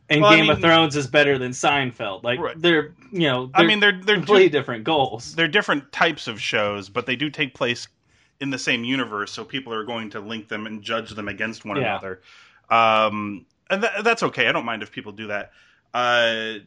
and 0.09 0.23
Well, 0.23 0.33
I 0.33 0.37
Game 0.37 0.51
of 0.51 0.61
Thrones 0.61 0.97
is 0.97 1.07
better 1.07 1.39
than 1.39 1.53
Seinfeld. 1.53 2.23
Like 2.23 2.41
Right. 2.41 2.61
they're 2.61 2.93
you 3.13 3.21
know, 3.29 3.51
I 3.55 3.63
mean, 3.65 3.81
they're 3.81 4.01
they're 4.03 4.17
completely 4.17 4.49
two, 4.49 4.59
different 4.59 4.85
goals. 4.85 5.35
they're 5.35 5.49
different 5.49 5.91
types 5.93 6.27
of 6.29 6.41
shows, 6.41 6.89
but 6.89 7.07
they 7.07 7.17
do 7.17 7.31
take 7.31 7.55
place 7.55 7.89
in 8.41 8.51
the 8.51 8.59
same 8.59 8.85
universe, 8.85 9.33
so 9.33 9.45
people 9.45 9.73
are 9.75 9.85
going 9.85 10.11
to 10.11 10.21
link 10.21 10.49
them 10.49 10.67
and 10.67 10.83
judge 10.83 11.11
them 11.11 11.27
against 11.29 11.65
one 11.65 11.77
Yeah. 11.77 11.93
another. 11.99 12.21
Um, 12.71 13.47
and 13.71 13.83
tha- 13.83 14.03
that's 14.05 14.23
okay. 14.23 14.47
I 14.49 14.53
don't 14.53 14.65
mind 14.65 14.83
if 14.83 14.93
people 14.93 15.13
do 15.13 15.27
that. 15.29 15.53
Uh, 15.95 16.59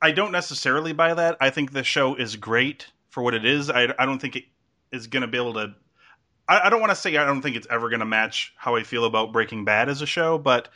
I 0.00 0.10
don't 0.12 0.30
necessarily 0.32 0.92
buy 0.92 1.14
that. 1.14 1.36
I 1.40 1.50
think 1.50 1.72
the 1.72 1.82
show 1.82 2.14
is 2.14 2.36
great 2.36 2.86
for 3.08 3.22
what 3.22 3.34
it 3.34 3.44
is. 3.44 3.70
I, 3.70 3.92
I 3.98 4.04
don't 4.06 4.18
think 4.20 4.36
it 4.36 4.44
is 4.92 5.06
going 5.06 5.22
to 5.22 5.26
be 5.26 5.38
able 5.38 5.54
to. 5.54 5.74
I, 6.48 6.66
I 6.66 6.70
don't 6.70 6.80
want 6.80 6.90
to 6.90 6.96
say 6.96 7.16
I 7.16 7.24
don't 7.24 7.42
think 7.42 7.56
it's 7.56 7.66
ever 7.70 7.88
going 7.88 8.00
to 8.00 8.06
match 8.06 8.52
how 8.56 8.76
I 8.76 8.82
feel 8.82 9.04
about 9.04 9.32
Breaking 9.32 9.64
Bad 9.64 9.88
as 9.88 10.02
a 10.02 10.06
show, 10.06 10.38
but 10.38 10.68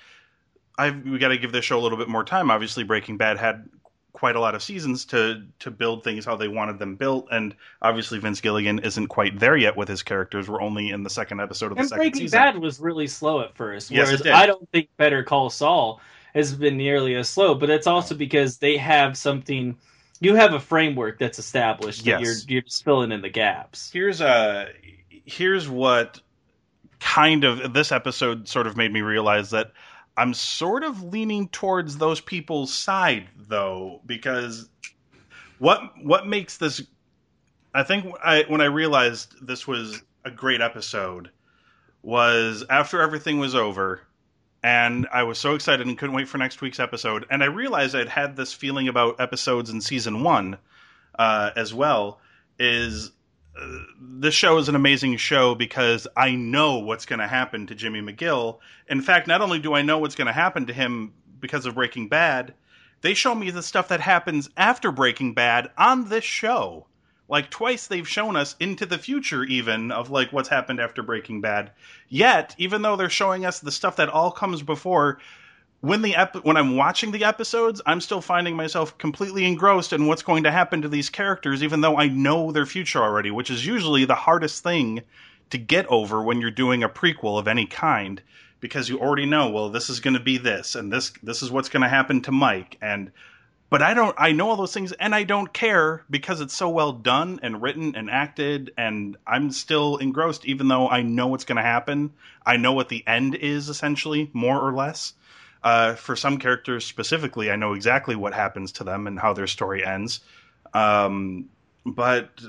I've 0.78 1.04
we 1.04 1.18
got 1.18 1.28
to 1.28 1.38
give 1.38 1.52
this 1.52 1.64
show 1.64 1.78
a 1.78 1.82
little 1.82 1.98
bit 1.98 2.08
more 2.08 2.24
time. 2.24 2.50
Obviously, 2.50 2.84
Breaking 2.84 3.16
Bad 3.16 3.38
had 3.38 3.68
quite 4.12 4.34
a 4.34 4.40
lot 4.40 4.54
of 4.54 4.62
seasons 4.62 5.04
to 5.06 5.46
to 5.60 5.70
build 5.70 6.02
things 6.02 6.24
how 6.24 6.36
they 6.36 6.48
wanted 6.48 6.78
them 6.78 6.96
built, 6.96 7.28
and 7.30 7.54
obviously 7.80 8.18
Vince 8.18 8.40
Gilligan 8.40 8.80
isn't 8.80 9.06
quite 9.08 9.38
there 9.38 9.56
yet 9.56 9.76
with 9.76 9.88
his 9.88 10.02
characters. 10.02 10.48
We're 10.48 10.60
only 10.62 10.90
in 10.90 11.02
the 11.02 11.10
second 11.10 11.40
episode 11.40 11.72
of 11.72 11.76
the 11.76 11.80
And 11.80 11.88
second 11.88 12.00
Breaking 12.00 12.20
season. 12.22 12.38
Bad 12.38 12.58
was 12.58 12.80
really 12.80 13.06
slow 13.06 13.40
at 13.40 13.54
first, 13.56 13.90
Yes, 13.90 14.08
it 14.08 14.10
whereas 14.10 14.22
did. 14.22 14.32
I 14.32 14.46
don't 14.46 14.68
think 14.70 14.88
Better 14.96 15.22
Call 15.22 15.50
Saul 15.50 16.00
has 16.34 16.54
been 16.54 16.76
nearly 16.76 17.14
as 17.16 17.28
slow. 17.28 17.54
But 17.54 17.70
it's 17.70 17.86
also 17.86 18.14
because 18.14 18.58
they 18.58 18.76
have 18.76 19.16
something. 19.16 19.76
You 20.20 20.34
have 20.34 20.52
a 20.54 20.60
framework 20.60 21.18
that's 21.18 21.38
established. 21.38 22.04
That 22.04 22.20
Yes. 22.20 22.20
you're 22.20 22.54
you're 22.56 22.62
just 22.62 22.84
filling 22.84 23.12
in 23.12 23.22
the 23.22 23.30
gaps. 23.30 23.90
here's 23.92 24.20
a 24.20 24.68
here's 25.30 25.68
what 25.68 26.20
kind 26.98 27.44
of 27.44 27.72
this 27.72 27.92
episode 27.92 28.48
sort 28.48 28.66
of 28.66 28.76
made 28.76 28.92
me 28.92 29.00
realize 29.00 29.50
that 29.50 29.72
I'm 30.16 30.34
sort 30.34 30.82
of 30.82 31.02
leaning 31.02 31.48
towards 31.48 31.96
those 31.96 32.20
people's 32.20 32.72
side 32.72 33.28
though 33.48 34.02
because 34.04 34.68
what 35.58 35.80
what 36.02 36.26
makes 36.26 36.58
this 36.58 36.82
I 37.74 37.84
think 37.84 38.12
I 38.22 38.44
when 38.48 38.60
I 38.60 38.66
realized 38.66 39.34
this 39.40 39.66
was 39.66 40.02
a 40.24 40.30
great 40.30 40.60
episode 40.60 41.30
was 42.02 42.64
after 42.68 43.00
everything 43.00 43.38
was 43.38 43.54
over 43.54 44.02
and 44.62 45.06
I 45.10 45.22
was 45.22 45.38
so 45.38 45.54
excited 45.54 45.86
and 45.86 45.96
couldn't 45.96 46.14
wait 46.14 46.28
for 46.28 46.38
next 46.38 46.60
week's 46.60 46.80
episode 46.80 47.24
and 47.30 47.42
I 47.42 47.46
realized 47.46 47.94
I'd 47.94 48.08
had 48.08 48.36
this 48.36 48.52
feeling 48.52 48.88
about 48.88 49.20
episodes 49.20 49.70
in 49.70 49.80
season 49.80 50.22
1 50.22 50.58
uh, 51.18 51.50
as 51.56 51.72
well 51.72 52.20
is 52.58 53.10
this 54.00 54.34
show 54.34 54.58
is 54.58 54.68
an 54.68 54.74
amazing 54.74 55.16
show 55.16 55.54
because 55.54 56.06
I 56.16 56.32
know 56.32 56.78
what's 56.78 57.06
going 57.06 57.18
to 57.18 57.26
happen 57.26 57.66
to 57.66 57.74
Jimmy 57.74 58.00
McGill. 58.00 58.58
In 58.88 59.02
fact, 59.02 59.26
not 59.26 59.40
only 59.40 59.58
do 59.58 59.74
I 59.74 59.82
know 59.82 59.98
what's 59.98 60.14
going 60.14 60.26
to 60.26 60.32
happen 60.32 60.66
to 60.66 60.72
him 60.72 61.12
because 61.40 61.66
of 61.66 61.74
Breaking 61.74 62.08
Bad, 62.08 62.54
they 63.02 63.14
show 63.14 63.34
me 63.34 63.50
the 63.50 63.62
stuff 63.62 63.88
that 63.88 64.00
happens 64.00 64.50
after 64.56 64.92
Breaking 64.92 65.34
Bad 65.34 65.70
on 65.76 66.08
this 66.08 66.24
show. 66.24 66.86
Like 67.28 67.48
twice 67.48 67.86
they've 67.86 68.08
shown 68.08 68.36
us 68.36 68.56
into 68.58 68.86
the 68.86 68.98
future 68.98 69.44
even 69.44 69.92
of 69.92 70.10
like 70.10 70.32
what's 70.32 70.48
happened 70.48 70.80
after 70.80 71.02
Breaking 71.02 71.40
Bad. 71.40 71.70
Yet, 72.08 72.54
even 72.58 72.82
though 72.82 72.96
they're 72.96 73.08
showing 73.08 73.46
us 73.46 73.60
the 73.60 73.70
stuff 73.70 73.96
that 73.96 74.08
all 74.08 74.32
comes 74.32 74.62
before, 74.62 75.18
when 75.80 76.02
the 76.02 76.14
ep- 76.14 76.44
when 76.44 76.56
I'm 76.56 76.76
watching 76.76 77.10
the 77.10 77.24
episodes, 77.24 77.80
I'm 77.86 78.00
still 78.00 78.20
finding 78.20 78.54
myself 78.54 78.96
completely 78.98 79.46
engrossed 79.46 79.92
in 79.92 80.06
what's 80.06 80.22
going 80.22 80.44
to 80.44 80.50
happen 80.50 80.82
to 80.82 80.88
these 80.88 81.08
characters, 81.08 81.62
even 81.62 81.80
though 81.80 81.96
I 81.96 82.08
know 82.08 82.52
their 82.52 82.66
future 82.66 83.02
already, 83.02 83.30
which 83.30 83.50
is 83.50 83.66
usually 83.66 84.04
the 84.04 84.14
hardest 84.14 84.62
thing 84.62 85.02
to 85.50 85.58
get 85.58 85.86
over 85.86 86.22
when 86.22 86.40
you're 86.40 86.50
doing 86.50 86.82
a 86.82 86.88
prequel 86.88 87.38
of 87.38 87.48
any 87.48 87.66
kind, 87.66 88.22
because 88.60 88.88
you 88.88 89.00
already 89.00 89.26
know, 89.26 89.50
well, 89.50 89.70
this 89.70 89.88
is 89.88 90.00
going 90.00 90.14
to 90.14 90.20
be 90.20 90.36
this, 90.36 90.74
and 90.74 90.92
this 90.92 91.12
this 91.22 91.42
is 91.42 91.50
what's 91.50 91.70
going 91.70 91.82
to 91.82 91.88
happen 91.88 92.20
to 92.22 92.32
Mike, 92.32 92.76
and 92.82 93.10
but 93.70 93.82
I 93.82 93.94
don't, 93.94 94.16
I 94.18 94.32
know 94.32 94.50
all 94.50 94.56
those 94.56 94.74
things, 94.74 94.90
and 94.92 95.14
I 95.14 95.22
don't 95.22 95.52
care 95.52 96.02
because 96.10 96.40
it's 96.40 96.54
so 96.54 96.68
well 96.68 96.92
done 96.92 97.38
and 97.42 97.62
written 97.62 97.94
and 97.94 98.10
acted, 98.10 98.72
and 98.76 99.16
I'm 99.26 99.50
still 99.52 99.96
engrossed, 99.96 100.44
even 100.44 100.68
though 100.68 100.88
I 100.88 101.02
know 101.02 101.28
what's 101.28 101.44
going 101.44 101.56
to 101.56 101.62
happen. 101.62 102.12
I 102.44 102.56
know 102.56 102.72
what 102.72 102.88
the 102.88 103.06
end 103.06 103.36
is, 103.36 103.68
essentially, 103.68 104.28
more 104.32 104.60
or 104.60 104.74
less. 104.74 105.14
Uh, 105.62 105.94
for 105.94 106.16
some 106.16 106.38
characters 106.38 106.86
specifically, 106.86 107.50
I 107.50 107.56
know 107.56 107.74
exactly 107.74 108.16
what 108.16 108.32
happens 108.32 108.72
to 108.72 108.84
them 108.84 109.06
and 109.06 109.18
how 109.18 109.34
their 109.34 109.46
story 109.46 109.84
ends. 109.84 110.20
Um, 110.72 111.50
but 111.84 112.40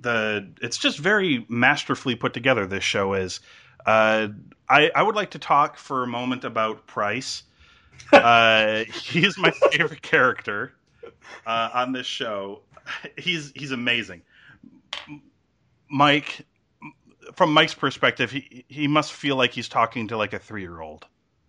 the 0.00 0.48
it's 0.60 0.78
just 0.78 0.98
very 0.98 1.44
masterfully 1.48 2.14
put 2.16 2.34
together. 2.34 2.66
This 2.66 2.84
show 2.84 3.14
is. 3.14 3.40
Uh, 3.84 4.28
I 4.68 4.90
I 4.94 5.02
would 5.02 5.14
like 5.14 5.30
to 5.30 5.38
talk 5.38 5.78
for 5.78 6.02
a 6.02 6.06
moment 6.06 6.44
about 6.44 6.86
Price. 6.86 7.42
Uh, 8.12 8.84
he's 9.04 9.38
my 9.38 9.50
favorite 9.50 10.02
character 10.02 10.72
uh, 11.46 11.70
on 11.74 11.92
this 11.92 12.06
show. 12.06 12.62
He's 13.16 13.52
he's 13.54 13.72
amazing. 13.72 14.22
Mike, 15.90 16.46
from 17.34 17.52
Mike's 17.52 17.74
perspective, 17.74 18.30
he 18.30 18.64
he 18.68 18.86
must 18.88 19.12
feel 19.12 19.36
like 19.36 19.52
he's 19.52 19.68
talking 19.68 20.08
to 20.08 20.16
like 20.16 20.32
a 20.32 20.38
three 20.38 20.62
year 20.62 20.80
old. 20.80 21.06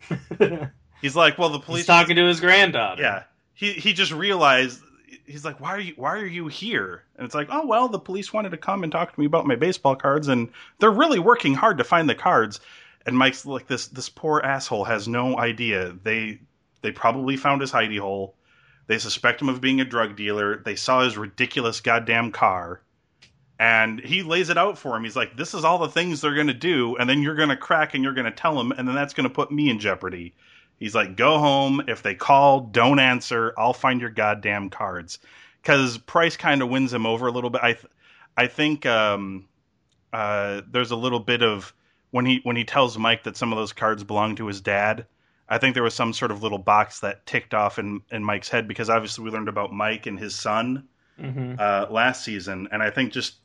He's 1.01 1.15
like, 1.15 1.37
well, 1.37 1.49
the 1.49 1.59
police. 1.59 1.81
He's 1.81 1.87
talking 1.87 2.15
to 2.15 2.27
his 2.27 2.39
granddaughter. 2.39 3.01
Yeah, 3.01 3.23
he 3.53 3.73
he 3.73 3.93
just 3.93 4.11
realized. 4.11 4.81
He's 5.25 5.45
like, 5.45 5.59
why 5.59 5.69
are 5.69 5.79
you 5.79 5.93
why 5.97 6.17
are 6.17 6.25
you 6.25 6.47
here? 6.47 7.03
And 7.15 7.25
it's 7.25 7.35
like, 7.35 7.47
oh 7.51 7.65
well, 7.65 7.87
the 7.87 7.99
police 7.99 8.31
wanted 8.33 8.51
to 8.51 8.57
come 8.57 8.83
and 8.83 8.91
talk 8.91 9.13
to 9.13 9.19
me 9.19 9.25
about 9.25 9.45
my 9.45 9.55
baseball 9.55 9.95
cards, 9.95 10.27
and 10.27 10.49
they're 10.79 10.91
really 10.91 11.19
working 11.19 11.53
hard 11.53 11.77
to 11.77 11.83
find 11.83 12.09
the 12.09 12.15
cards. 12.15 12.59
And 13.05 13.17
Mike's 13.17 13.45
like, 13.45 13.67
this 13.67 13.87
this 13.87 14.09
poor 14.09 14.41
asshole 14.43 14.85
has 14.85 15.07
no 15.07 15.37
idea. 15.37 15.95
They 16.03 16.39
they 16.81 16.91
probably 16.91 17.37
found 17.37 17.61
his 17.61 17.71
hidey 17.71 17.99
hole. 17.99 18.35
They 18.87 18.97
suspect 18.97 19.41
him 19.41 19.49
of 19.49 19.61
being 19.61 19.79
a 19.79 19.85
drug 19.85 20.15
dealer. 20.15 20.57
They 20.57 20.75
saw 20.75 21.03
his 21.03 21.17
ridiculous 21.17 21.81
goddamn 21.81 22.31
car. 22.31 22.81
And 23.59 23.99
he 23.99 24.23
lays 24.23 24.49
it 24.49 24.57
out 24.57 24.77
for 24.77 24.97
him. 24.97 25.03
He's 25.03 25.15
like, 25.15 25.37
this 25.37 25.53
is 25.53 25.63
all 25.63 25.77
the 25.77 25.87
things 25.87 26.19
they're 26.19 26.33
going 26.33 26.47
to 26.47 26.53
do. 26.53 26.95
And 26.97 27.07
then 27.07 27.21
you're 27.21 27.35
going 27.35 27.49
to 27.49 27.55
crack 27.55 27.93
and 27.93 28.03
you're 28.03 28.15
going 28.15 28.25
to 28.25 28.31
tell 28.31 28.55
them. 28.55 28.71
And 28.71 28.87
then 28.87 28.95
that's 28.95 29.13
going 29.13 29.29
to 29.29 29.33
put 29.33 29.51
me 29.51 29.69
in 29.69 29.77
jeopardy. 29.79 30.33
He's 30.81 30.95
like, 30.95 31.15
go 31.15 31.37
home. 31.37 31.83
If 31.87 32.01
they 32.01 32.15
call, 32.15 32.61
don't 32.61 32.97
answer. 32.97 33.53
I'll 33.55 33.71
find 33.71 34.01
your 34.01 34.09
goddamn 34.09 34.71
cards. 34.71 35.19
Because 35.61 35.99
Price 35.99 36.35
kind 36.35 36.63
of 36.63 36.69
wins 36.69 36.91
him 36.91 37.05
over 37.05 37.27
a 37.27 37.31
little 37.31 37.51
bit. 37.51 37.61
I, 37.63 37.73
th- 37.73 37.85
I 38.35 38.47
think 38.47 38.87
um, 38.87 39.47
uh, 40.11 40.61
there's 40.67 40.89
a 40.89 40.95
little 40.95 41.19
bit 41.19 41.43
of 41.43 41.71
when 42.09 42.25
he 42.25 42.39
when 42.41 42.55
he 42.55 42.63
tells 42.63 42.97
Mike 42.97 43.25
that 43.25 43.37
some 43.37 43.53
of 43.53 43.59
those 43.59 43.73
cards 43.73 44.03
belong 44.03 44.35
to 44.37 44.47
his 44.47 44.59
dad. 44.59 45.05
I 45.47 45.59
think 45.59 45.75
there 45.75 45.83
was 45.83 45.93
some 45.93 46.13
sort 46.13 46.31
of 46.31 46.41
little 46.41 46.57
box 46.57 47.01
that 47.01 47.27
ticked 47.27 47.53
off 47.53 47.77
in, 47.77 48.01
in 48.11 48.23
Mike's 48.23 48.49
head 48.49 48.67
because 48.67 48.89
obviously 48.89 49.23
we 49.23 49.29
learned 49.29 49.49
about 49.49 49.71
Mike 49.71 50.07
and 50.07 50.17
his 50.17 50.33
son 50.33 50.87
Mhm. 51.21 51.59
uh, 51.59 51.91
last 51.91 52.23
season, 52.23 52.69
and 52.71 52.81
I 52.81 52.89
think 52.89 53.13
just 53.13 53.35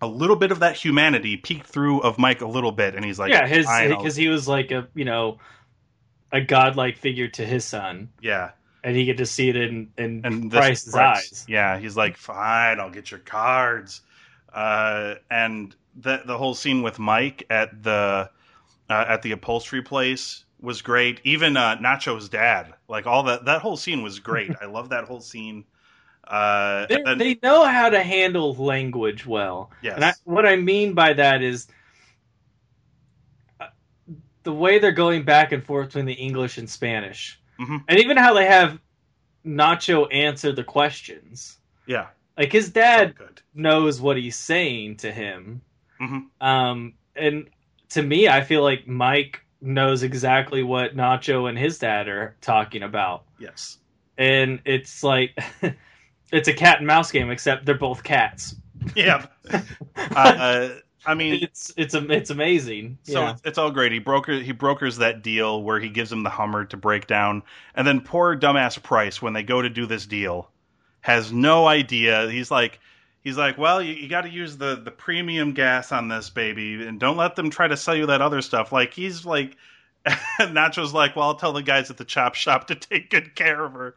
a 0.00 0.06
little 0.08 0.34
bit 0.34 0.50
of 0.50 0.58
that 0.60 0.76
humanity 0.76 1.36
peeked 1.36 1.66
through 1.66 2.00
of 2.00 2.18
Mike 2.18 2.40
a 2.40 2.46
little 2.48 2.72
bit, 2.72 2.96
and 2.96 3.04
he's 3.04 3.18
like, 3.18 3.30
yeah, 3.32 3.46
his 3.46 3.66
because 3.98 4.16
he 4.16 4.26
was 4.28 4.48
like 4.48 4.72
a 4.72 4.88
you 4.94 5.04
know 5.04 5.38
a 6.36 6.40
godlike 6.40 6.98
figure 6.98 7.28
to 7.28 7.44
his 7.46 7.64
son, 7.64 8.10
yeah, 8.20 8.50
and 8.84 8.96
he 8.96 9.04
get 9.04 9.16
to 9.18 9.26
see 9.26 9.48
it 9.48 9.56
in 9.56 9.88
in 9.98 10.20
and 10.24 10.50
Price's 10.50 10.92
Price- 10.92 11.32
eyes. 11.32 11.44
Yeah, 11.48 11.78
he's 11.78 11.96
like, 11.96 12.16
fine, 12.16 12.80
I'll 12.80 12.90
get 12.90 13.10
your 13.10 13.20
cards. 13.20 14.02
Uh, 14.52 15.16
and 15.30 15.74
the 16.00 16.22
the 16.24 16.38
whole 16.38 16.54
scene 16.54 16.82
with 16.82 16.98
Mike 16.98 17.44
at 17.50 17.82
the 17.82 18.30
uh, 18.88 19.04
at 19.08 19.22
the 19.22 19.32
upholstery 19.32 19.82
place 19.82 20.44
was 20.60 20.82
great. 20.82 21.20
Even 21.24 21.56
uh, 21.56 21.76
Nacho's 21.76 22.28
dad, 22.28 22.72
like 22.88 23.06
all 23.06 23.24
that 23.24 23.44
that 23.46 23.60
whole 23.62 23.76
scene 23.76 24.02
was 24.02 24.18
great. 24.20 24.52
I 24.62 24.66
love 24.66 24.90
that 24.90 25.04
whole 25.04 25.20
scene. 25.20 25.64
Uh, 26.26 26.86
They, 26.86 26.94
and 26.96 27.06
then- 27.06 27.18
they 27.18 27.38
know 27.42 27.64
how 27.64 27.88
to 27.90 28.02
handle 28.02 28.54
language 28.54 29.24
well. 29.26 29.70
Yes. 29.82 29.94
And 29.96 30.04
I, 30.04 30.12
what 30.24 30.44
I 30.46 30.56
mean 30.56 30.94
by 30.94 31.12
that 31.12 31.40
is 31.42 31.68
the 34.46 34.52
way 34.52 34.78
they're 34.78 34.92
going 34.92 35.24
back 35.24 35.50
and 35.50 35.62
forth 35.64 35.88
between 35.88 36.06
the 36.06 36.12
English 36.14 36.56
and 36.56 36.70
Spanish. 36.70 37.38
Mhm. 37.60 37.82
And 37.88 37.98
even 37.98 38.16
how 38.16 38.32
they 38.32 38.46
have 38.46 38.78
Nacho 39.44 40.06
answer 40.14 40.52
the 40.52 40.62
questions. 40.64 41.58
yeah, 41.86 42.06
Like 42.38 42.52
his 42.52 42.70
dad 42.70 43.14
so 43.18 43.26
knows 43.54 44.00
what 44.00 44.16
he's 44.16 44.36
saying 44.36 44.96
to 44.98 45.10
him. 45.12 45.60
Mhm. 46.00 46.26
Um, 46.40 46.94
and 47.16 47.48
to 47.90 48.02
me, 48.02 48.28
I 48.28 48.40
feel 48.42 48.62
like 48.62 48.86
Mike 48.86 49.44
knows 49.60 50.02
exactly 50.04 50.62
what 50.62 50.96
Nacho 50.96 51.48
and 51.48 51.58
his 51.58 51.78
dad 51.78 52.06
are 52.08 52.36
talking 52.40 52.82
about. 52.84 53.24
Yes. 53.38 53.78
And 54.18 54.60
it's 54.64 55.02
like, 55.02 55.36
it's 56.32 56.48
a 56.48 56.52
cat 56.52 56.78
and 56.78 56.86
mouse 56.86 57.10
game, 57.10 57.30
except 57.30 57.66
they're 57.66 57.74
both 57.74 58.02
cats. 58.04 58.54
Yeah. 58.94 59.26
uh, 60.14 60.68
I 61.06 61.14
mean, 61.14 61.42
it's 61.42 61.72
it's 61.76 61.94
am- 61.94 62.10
it's 62.10 62.30
amazing. 62.30 62.98
So 63.04 63.20
yeah. 63.20 63.30
it's, 63.32 63.42
it's 63.44 63.58
all 63.58 63.70
great. 63.70 63.92
He 63.92 63.98
broker 63.98 64.34
he 64.40 64.52
brokers 64.52 64.96
that 64.98 65.22
deal 65.22 65.62
where 65.62 65.78
he 65.78 65.88
gives 65.88 66.10
him 66.12 66.22
the 66.22 66.30
Hummer 66.30 66.64
to 66.66 66.76
break 66.76 67.06
down, 67.06 67.42
and 67.74 67.86
then 67.86 68.00
poor 68.00 68.36
dumbass 68.36 68.82
Price, 68.82 69.22
when 69.22 69.32
they 69.32 69.42
go 69.42 69.62
to 69.62 69.70
do 69.70 69.86
this 69.86 70.06
deal, 70.06 70.50
has 71.00 71.32
no 71.32 71.66
idea. 71.66 72.28
He's 72.30 72.50
like, 72.50 72.80
he's 73.22 73.36
like, 73.38 73.56
well, 73.58 73.80
you, 73.80 73.94
you 73.94 74.08
got 74.08 74.22
to 74.22 74.28
use 74.30 74.56
the 74.56 74.76
the 74.76 74.90
premium 74.90 75.52
gas 75.52 75.92
on 75.92 76.08
this 76.08 76.30
baby, 76.30 76.86
and 76.86 76.98
don't 76.98 77.16
let 77.16 77.36
them 77.36 77.50
try 77.50 77.68
to 77.68 77.76
sell 77.76 77.94
you 77.94 78.06
that 78.06 78.20
other 78.20 78.42
stuff. 78.42 78.72
Like 78.72 78.92
he's 78.92 79.24
like, 79.24 79.56
Nacho's 80.40 80.92
like, 80.92 81.14
well, 81.16 81.28
I'll 81.28 81.34
tell 81.36 81.52
the 81.52 81.62
guys 81.62 81.90
at 81.90 81.96
the 81.96 82.04
chop 82.04 82.34
shop 82.34 82.66
to 82.68 82.74
take 82.74 83.10
good 83.10 83.34
care 83.34 83.64
of 83.64 83.72
her, 83.72 83.94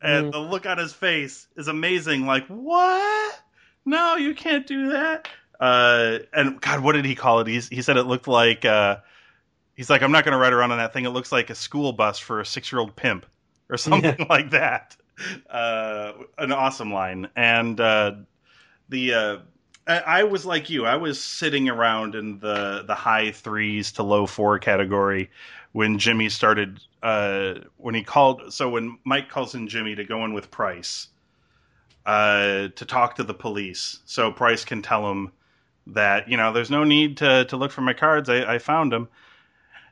and 0.00 0.26
Mm. 0.26 0.32
the 0.32 0.38
look 0.38 0.66
on 0.66 0.78
his 0.78 0.92
face 0.92 1.46
is 1.56 1.68
amazing. 1.68 2.26
Like, 2.26 2.46
what? 2.48 3.40
No, 3.84 4.14
you 4.16 4.34
can't 4.34 4.66
do 4.66 4.90
that. 4.92 5.28
Uh, 5.62 6.18
and 6.32 6.60
God, 6.60 6.80
what 6.80 6.94
did 6.94 7.04
he 7.04 7.14
call 7.14 7.38
it? 7.38 7.46
He's, 7.46 7.68
he 7.68 7.82
said 7.82 7.96
it 7.96 8.02
looked 8.02 8.26
like. 8.26 8.64
Uh, 8.64 8.96
he's 9.76 9.88
like, 9.88 10.02
I'm 10.02 10.10
not 10.10 10.24
going 10.24 10.32
to 10.32 10.38
ride 10.38 10.52
around 10.52 10.72
on 10.72 10.78
that 10.78 10.92
thing. 10.92 11.04
It 11.04 11.10
looks 11.10 11.30
like 11.30 11.50
a 11.50 11.54
school 11.54 11.92
bus 11.92 12.18
for 12.18 12.40
a 12.40 12.44
six 12.44 12.72
year 12.72 12.80
old 12.80 12.96
pimp 12.96 13.26
or 13.70 13.76
something 13.78 14.26
like 14.28 14.50
that. 14.50 14.96
Uh, 15.48 16.14
an 16.36 16.50
awesome 16.50 16.92
line. 16.92 17.28
And 17.36 17.78
uh, 17.80 18.14
the 18.88 19.14
uh, 19.14 19.38
I, 19.86 19.98
I 19.98 20.22
was 20.24 20.44
like 20.44 20.68
you. 20.68 20.84
I 20.84 20.96
was 20.96 21.22
sitting 21.22 21.68
around 21.68 22.16
in 22.16 22.40
the 22.40 22.82
the 22.84 22.96
high 22.96 23.30
threes 23.30 23.92
to 23.92 24.02
low 24.02 24.26
four 24.26 24.58
category 24.58 25.30
when 25.70 26.00
Jimmy 26.00 26.28
started. 26.28 26.80
Uh, 27.04 27.60
when 27.76 27.94
he 27.94 28.02
called, 28.02 28.52
so 28.52 28.68
when 28.68 28.98
Mike 29.04 29.28
calls 29.28 29.54
in 29.54 29.68
Jimmy 29.68 29.94
to 29.94 30.04
go 30.04 30.24
in 30.24 30.32
with 30.32 30.50
Price 30.50 31.06
uh, 32.04 32.68
to 32.74 32.84
talk 32.84 33.14
to 33.16 33.22
the 33.22 33.34
police, 33.34 34.00
so 34.06 34.32
Price 34.32 34.64
can 34.64 34.82
tell 34.82 35.08
him 35.08 35.30
that 35.88 36.28
you 36.28 36.36
know 36.36 36.52
there's 36.52 36.70
no 36.70 36.84
need 36.84 37.18
to 37.18 37.44
to 37.46 37.56
look 37.56 37.72
for 37.72 37.80
my 37.80 37.92
cards. 37.92 38.28
I, 38.28 38.54
I 38.54 38.58
found 38.58 38.92
them. 38.92 39.08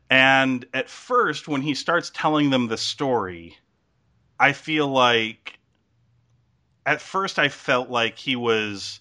And 0.09 0.67
at 0.75 0.91
first, 0.91 1.47
when 1.47 1.63
he 1.63 1.75
starts 1.75 2.11
telling 2.13 2.51
them 2.51 2.67
the 2.67 2.77
story, 2.77 3.59
I 4.39 4.53
feel 4.53 4.89
like 4.89 5.59
at 6.85 7.01
first 7.01 7.39
I 7.39 7.49
felt 7.49 7.91
like 7.91 8.19
he 8.19 8.35
was 8.35 9.01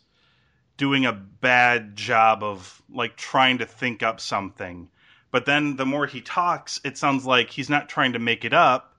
doing 0.77 1.05
a 1.05 1.13
bad 1.13 1.95
job 1.95 2.43
of 2.43 2.81
like 2.89 3.15
trying 3.15 3.57
to 3.57 3.65
think 3.65 4.03
up 4.03 4.19
something. 4.19 4.89
But 5.31 5.45
then 5.45 5.75
the 5.75 5.85
more 5.85 6.07
he 6.07 6.21
talks, 6.21 6.79
it 6.83 6.97
sounds 6.97 7.25
like 7.25 7.49
he's 7.49 7.69
not 7.69 7.89
trying 7.89 8.13
to 8.13 8.19
make 8.19 8.45
it 8.45 8.53
up. 8.53 8.95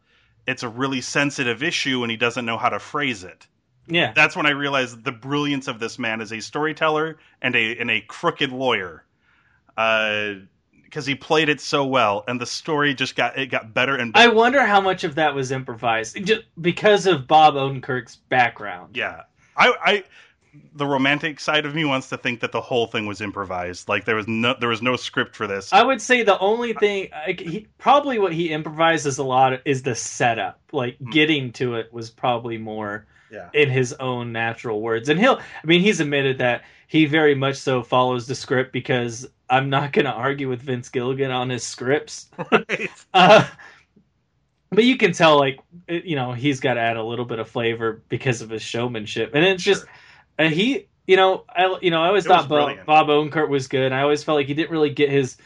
It's 0.46 0.62
a 0.62 0.68
really 0.68 1.00
sensitive 1.00 1.62
issue 1.62 2.02
and 2.02 2.10
he 2.10 2.16
doesn't 2.16 2.44
know 2.44 2.58
how 2.58 2.68
to 2.68 2.78
phrase 2.78 3.24
it. 3.24 3.46
Yeah. 3.90 4.12
That's 4.14 4.36
when 4.36 4.46
I 4.46 4.50
realized 4.50 5.04
the 5.04 5.12
brilliance 5.12 5.68
of 5.68 5.80
this 5.80 5.98
man 5.98 6.20
as 6.20 6.32
a 6.32 6.40
storyteller 6.40 7.18
and 7.42 7.54
a 7.54 7.76
and 7.76 7.90
a 7.90 8.00
crooked 8.00 8.52
lawyer. 8.52 9.04
Uh 9.76 10.34
because 10.84 11.06
he 11.06 11.14
played 11.14 11.48
it 11.48 11.60
so 11.60 11.86
well 11.86 12.24
and 12.26 12.40
the 12.40 12.46
story 12.46 12.94
just 12.94 13.14
got 13.14 13.38
it 13.38 13.46
got 13.46 13.72
better 13.72 13.94
and 13.94 14.12
better. 14.12 14.28
I 14.28 14.32
wonder 14.32 14.66
how 14.66 14.80
much 14.80 15.04
of 15.04 15.14
that 15.14 15.34
was 15.34 15.52
improvised 15.52 16.24
just 16.24 16.42
because 16.60 17.06
of 17.06 17.28
Bob 17.28 17.54
Odenkirk's 17.54 18.16
background. 18.16 18.96
yeah. 18.96 19.22
I 19.56 19.74
I 19.84 20.04
the 20.74 20.86
romantic 20.86 21.38
side 21.38 21.64
of 21.66 21.74
me 21.74 21.84
wants 21.84 22.08
to 22.08 22.16
think 22.16 22.40
that 22.40 22.52
the 22.52 22.60
whole 22.60 22.86
thing 22.86 23.06
was 23.06 23.20
improvised. 23.20 23.88
Like 23.88 24.04
there 24.04 24.16
was 24.16 24.26
no 24.26 24.54
there 24.58 24.68
was 24.68 24.82
no 24.82 24.96
script 24.96 25.36
for 25.36 25.46
this. 25.46 25.72
I 25.72 25.82
would 25.82 26.00
say 26.00 26.22
the 26.22 26.38
only 26.38 26.72
thing, 26.72 27.08
like, 27.26 27.40
he, 27.40 27.68
probably 27.78 28.18
what 28.18 28.32
he 28.32 28.50
improvises 28.50 29.18
a 29.18 29.24
lot 29.24 29.60
is 29.64 29.82
the 29.82 29.94
setup. 29.94 30.60
Like 30.72 30.96
getting 31.12 31.52
to 31.54 31.74
it 31.76 31.92
was 31.92 32.10
probably 32.10 32.58
more 32.58 33.06
yeah. 33.30 33.48
in 33.52 33.70
his 33.70 33.92
own 33.94 34.32
natural 34.32 34.80
words. 34.80 35.08
And 35.08 35.18
he'll, 35.18 35.38
I 35.38 35.66
mean, 35.66 35.80
he's 35.80 36.00
admitted 36.00 36.38
that 36.38 36.62
he 36.86 37.06
very 37.06 37.34
much 37.34 37.56
so 37.56 37.82
follows 37.82 38.26
the 38.26 38.34
script 38.34 38.72
because 38.72 39.28
I'm 39.48 39.70
not 39.70 39.92
going 39.92 40.06
to 40.06 40.12
argue 40.12 40.48
with 40.48 40.60
Vince 40.60 40.88
Gilligan 40.88 41.30
on 41.30 41.50
his 41.50 41.64
scripts. 41.64 42.28
Right. 42.50 42.90
Uh, 43.14 43.46
but 44.72 44.84
you 44.84 44.96
can 44.96 45.12
tell, 45.12 45.36
like, 45.36 45.58
you 45.88 46.14
know, 46.14 46.32
he's 46.32 46.60
got 46.60 46.74
to 46.74 46.80
add 46.80 46.96
a 46.96 47.02
little 47.02 47.24
bit 47.24 47.40
of 47.40 47.48
flavor 47.48 48.02
because 48.08 48.40
of 48.40 48.50
his 48.50 48.62
showmanship. 48.62 49.32
And 49.34 49.44
it's 49.44 49.64
just, 49.64 49.84
uh, 50.38 50.44
he, 50.44 50.86
you 51.08 51.16
know, 51.16 51.44
I, 51.48 51.76
you 51.82 51.90
know, 51.90 52.00
I 52.00 52.06
always 52.06 52.24
It 52.24 52.28
thought 52.28 52.48
Bob. 52.48 52.86
Bob 52.86 53.08
Odenkirk 53.08 53.48
was 53.48 53.66
good. 53.66 53.92
I 53.92 54.02
always 54.02 54.22
felt 54.22 54.36
like 54.36 54.46
he 54.46 54.54
didn't 54.54 54.70
really 54.70 54.90
get 54.90 55.10
his, 55.10 55.36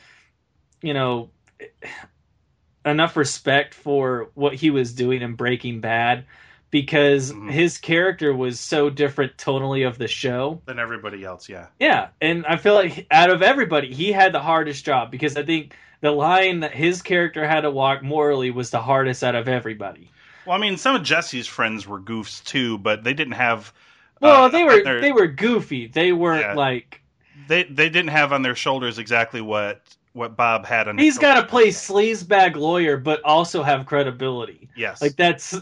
you 0.82 0.92
know, 0.92 1.30
enough 2.84 3.16
respect 3.16 3.72
for 3.72 4.30
what 4.34 4.54
he 4.54 4.68
was 4.68 4.92
doing 4.92 5.22
in 5.22 5.36
Breaking 5.36 5.80
Bad 5.80 6.26
because 6.74 7.32
Mhm. 7.32 7.52
his 7.52 7.78
character 7.78 8.34
was 8.34 8.58
so 8.58 8.90
different 8.90 9.36
tonally 9.36 9.86
of 9.86 9.96
the 9.96 10.08
show. 10.08 10.60
Than 10.66 10.80
everybody 10.80 11.22
else, 11.22 11.48
yeah. 11.48 11.66
Yeah, 11.78 12.08
and 12.20 12.44
I 12.46 12.56
feel 12.56 12.74
like 12.74 13.06
out 13.12 13.30
of 13.30 13.42
everybody, 13.42 13.94
he 13.94 14.10
had 14.10 14.32
the 14.32 14.40
hardest 14.40 14.84
job 14.84 15.12
because 15.12 15.36
I 15.36 15.44
think 15.44 15.76
the 16.00 16.10
line 16.10 16.58
that 16.60 16.72
his 16.72 17.00
character 17.00 17.46
had 17.46 17.60
to 17.60 17.70
walk 17.70 18.02
morally 18.02 18.50
was 18.50 18.70
the 18.70 18.80
hardest 18.82 19.22
out 19.22 19.36
of 19.36 19.46
everybody. 19.46 20.10
Well, 20.46 20.56
I 20.56 20.58
mean, 20.60 20.76
some 20.76 20.96
of 20.96 21.04
Jesse's 21.04 21.46
friends 21.46 21.86
were 21.86 22.00
goofs 22.00 22.42
too, 22.42 22.78
but 22.78 23.04
they 23.04 23.14
didn't 23.14 23.34
have. 23.34 23.72
Well, 24.20 24.46
uh, 24.46 24.48
they 24.48 24.64
were 24.64 24.82
their- 24.82 25.00
they 25.00 25.12
were 25.12 25.28
goofy. 25.28 25.86
They 25.86 26.10
weren't 26.12 26.40
Yeah. 26.40 26.54
like 26.54 27.02
they 27.46 27.62
they 27.62 27.88
didn't 27.88 28.10
have 28.10 28.32
on 28.32 28.42
their 28.42 28.56
shoulders 28.56 28.98
exactly 28.98 29.40
what 29.40 29.80
what 30.12 30.36
Bob 30.36 30.64
had 30.66 30.86
on. 30.88 30.96
he's 30.98 31.18
got 31.18 31.34
to 31.40 31.46
play 31.46 31.68
sleazebag 31.68 32.54
lawyer, 32.56 32.96
but 32.96 33.20
also 33.24 33.62
have 33.64 33.84
credibility. 33.86 34.68
Yes, 34.76 35.02
Like 35.02 35.16
that's, 35.16 35.60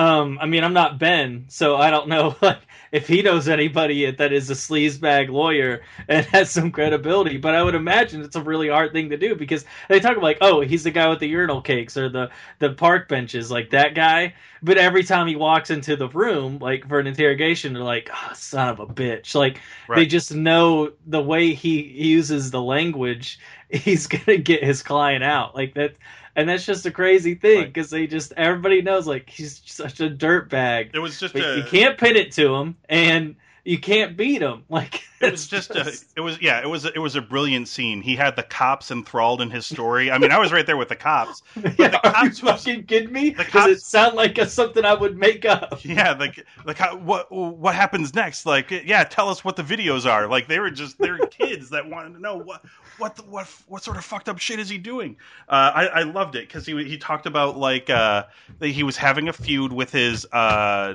um, 0.00 0.38
I 0.40 0.46
mean, 0.46 0.64
I'm 0.64 0.72
not 0.72 0.98
Ben, 0.98 1.44
so 1.48 1.76
I 1.76 1.90
don't 1.90 2.08
know 2.08 2.34
like 2.42 2.60
if 2.90 3.06
he 3.06 3.20
knows 3.20 3.48
anybody 3.48 4.10
that 4.10 4.32
is 4.32 4.48
a 4.48 4.54
sleazebag 4.54 5.28
lawyer 5.28 5.82
and 6.08 6.24
has 6.26 6.50
some 6.50 6.72
credibility. 6.72 7.36
But 7.36 7.54
I 7.54 7.62
would 7.62 7.74
imagine 7.74 8.22
it's 8.22 8.34
a 8.34 8.40
really 8.40 8.70
hard 8.70 8.92
thing 8.92 9.10
to 9.10 9.18
do 9.18 9.34
because 9.34 9.66
they 9.90 10.00
talk 10.00 10.12
about 10.12 10.22
like, 10.22 10.38
oh, 10.40 10.62
he's 10.62 10.84
the 10.84 10.90
guy 10.90 11.06
with 11.10 11.18
the 11.18 11.28
urinal 11.28 11.60
cakes 11.60 11.98
or 11.98 12.08
the 12.08 12.30
the 12.60 12.72
park 12.72 13.08
benches, 13.10 13.50
like 13.50 13.68
that 13.70 13.94
guy. 13.94 14.32
But 14.62 14.78
every 14.78 15.04
time 15.04 15.26
he 15.26 15.36
walks 15.36 15.68
into 15.68 15.96
the 15.96 16.08
room, 16.08 16.58
like 16.60 16.88
for 16.88 16.98
an 16.98 17.06
interrogation, 17.06 17.74
they're 17.74 17.82
like, 17.82 18.08
oh, 18.10 18.32
son 18.34 18.70
of 18.70 18.80
a 18.80 18.86
bitch. 18.86 19.34
Like 19.34 19.60
they 19.94 20.06
just 20.06 20.34
know 20.34 20.92
the 21.06 21.22
way 21.22 21.52
he 21.52 21.82
uses 21.82 22.50
the 22.50 22.62
language, 22.62 23.38
he's 23.68 24.06
gonna 24.06 24.38
get 24.38 24.64
his 24.64 24.82
client 24.82 25.24
out. 25.24 25.54
Like 25.54 25.74
that, 25.74 25.92
and 26.36 26.48
that's 26.48 26.64
just 26.66 26.86
a 26.86 26.90
crazy 26.90 27.34
thing 27.34 27.58
Right. 27.58 27.72
because 27.72 27.90
they 27.90 28.06
just 28.06 28.32
everybody 28.36 28.82
knows 28.82 29.06
like 29.06 29.28
he's 29.28 29.60
such 29.64 30.00
a 30.00 30.08
dirt 30.08 30.48
bag. 30.50 30.90
it 30.94 30.98
was 30.98 31.18
just 31.18 31.34
a. 31.34 31.56
you 31.56 31.64
can't 31.64 31.98
pin 31.98 32.16
it 32.16 32.32
to 32.32 32.54
him, 32.54 32.76
and 32.88 33.36
you 33.64 33.78
can't 33.78 34.16
beat 34.16 34.42
him. 34.42 34.64
Like 34.70 35.02
It 35.20 35.32
was 35.32 35.46
just 35.48 35.70
a. 35.72 35.92
It 36.16 36.20
was 36.20 36.40
yeah. 36.40 36.60
It 36.62 36.68
was 36.68 36.84
it 36.86 36.98
was 36.98 37.14
a 37.16 37.20
brilliant 37.20 37.68
scene. 37.68 38.00
He 38.00 38.16
had 38.16 38.36
the 38.36 38.42
cops 38.42 38.90
enthralled 38.90 39.42
in 39.42 39.50
his 39.50 39.66
story. 39.66 40.10
I 40.10 40.16
mean, 40.16 40.32
I 40.32 40.38
was 40.38 40.50
right 40.52 40.64
there 40.64 40.76
with 40.78 40.88
the 40.88 40.96
cops. 40.96 41.42
yeah, 41.56 41.88
the 41.88 42.00
are 42.08 42.24
you 42.24 42.30
cops 42.30 42.42
was- 42.42 42.64
fucking 42.64 42.84
kidding 42.84 43.12
me? 43.12 43.30
Does 43.30 43.66
it 43.66 43.82
sound 43.82 44.16
like 44.16 44.38
a, 44.38 44.48
something 44.48 44.84
I 44.84 44.94
would 44.94 45.18
make 45.18 45.44
up? 45.44 45.80
Yeah, 45.84 46.12
like 46.12 46.46
like 46.64 46.78
how, 46.78 46.96
what 46.96 47.30
what 47.30 47.74
happens 47.74 48.14
next? 48.14 48.46
Like, 48.46 48.70
yeah, 48.70 49.04
tell 49.04 49.28
us 49.28 49.44
what 49.44 49.56
the 49.56 49.62
videos 49.62 50.10
are. 50.10 50.26
Like 50.26 50.48
they 50.48 50.58
were 50.60 50.70
just 50.70 50.98
they're 50.98 51.18
kids 51.18 51.68
that 51.70 51.88
wanted 51.88 52.14
to 52.14 52.20
know 52.20 52.36
what 52.36 52.64
what 52.98 53.16
the, 53.16 53.22
what 53.24 53.46
what 53.66 53.82
sort 53.82 53.96
of 53.98 54.04
fucked 54.04 54.28
up 54.28 54.38
shit 54.38 54.58
is 54.58 54.68
he 54.70 54.78
doing. 54.78 55.16
Uh, 55.48 55.72
I 55.74 55.86
I 55.86 56.02
loved 56.04 56.36
it 56.36 56.48
because 56.48 56.64
he 56.64 56.82
he 56.84 56.96
talked 56.96 57.26
about 57.26 57.58
like 57.58 57.90
uh 57.90 58.24
that 58.60 58.68
he 58.68 58.82
was 58.84 58.96
having 58.96 59.28
a 59.28 59.32
feud 59.34 59.72
with 59.72 59.90
his 59.92 60.24
uh. 60.32 60.94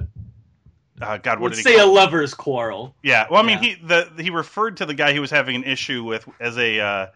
Uh, 1.02 1.18
God, 1.18 1.40
what 1.40 1.52
Let's 1.52 1.62
did 1.64 1.70
he 1.70 1.76
say 1.78 1.84
a 1.84 1.86
lover's 1.86 2.34
quarrel. 2.34 2.96
Yeah, 3.04 3.26
well, 3.30 3.44
I 3.44 3.46
mean, 3.46 3.62
Yeah. 3.62 3.70
he 3.76 3.76
the 4.16 4.24
he 4.24 4.30
referred 4.30 4.78
to 4.78 4.86
the 4.86 4.94
guy 4.94 5.12
he 5.12 5.20
was 5.20 5.30
having 5.32 5.56
an 5.56 5.64
issue 5.66 6.04
with 6.04 6.28
as 6.40 6.58
a 6.58 6.80
uh, 6.80 7.08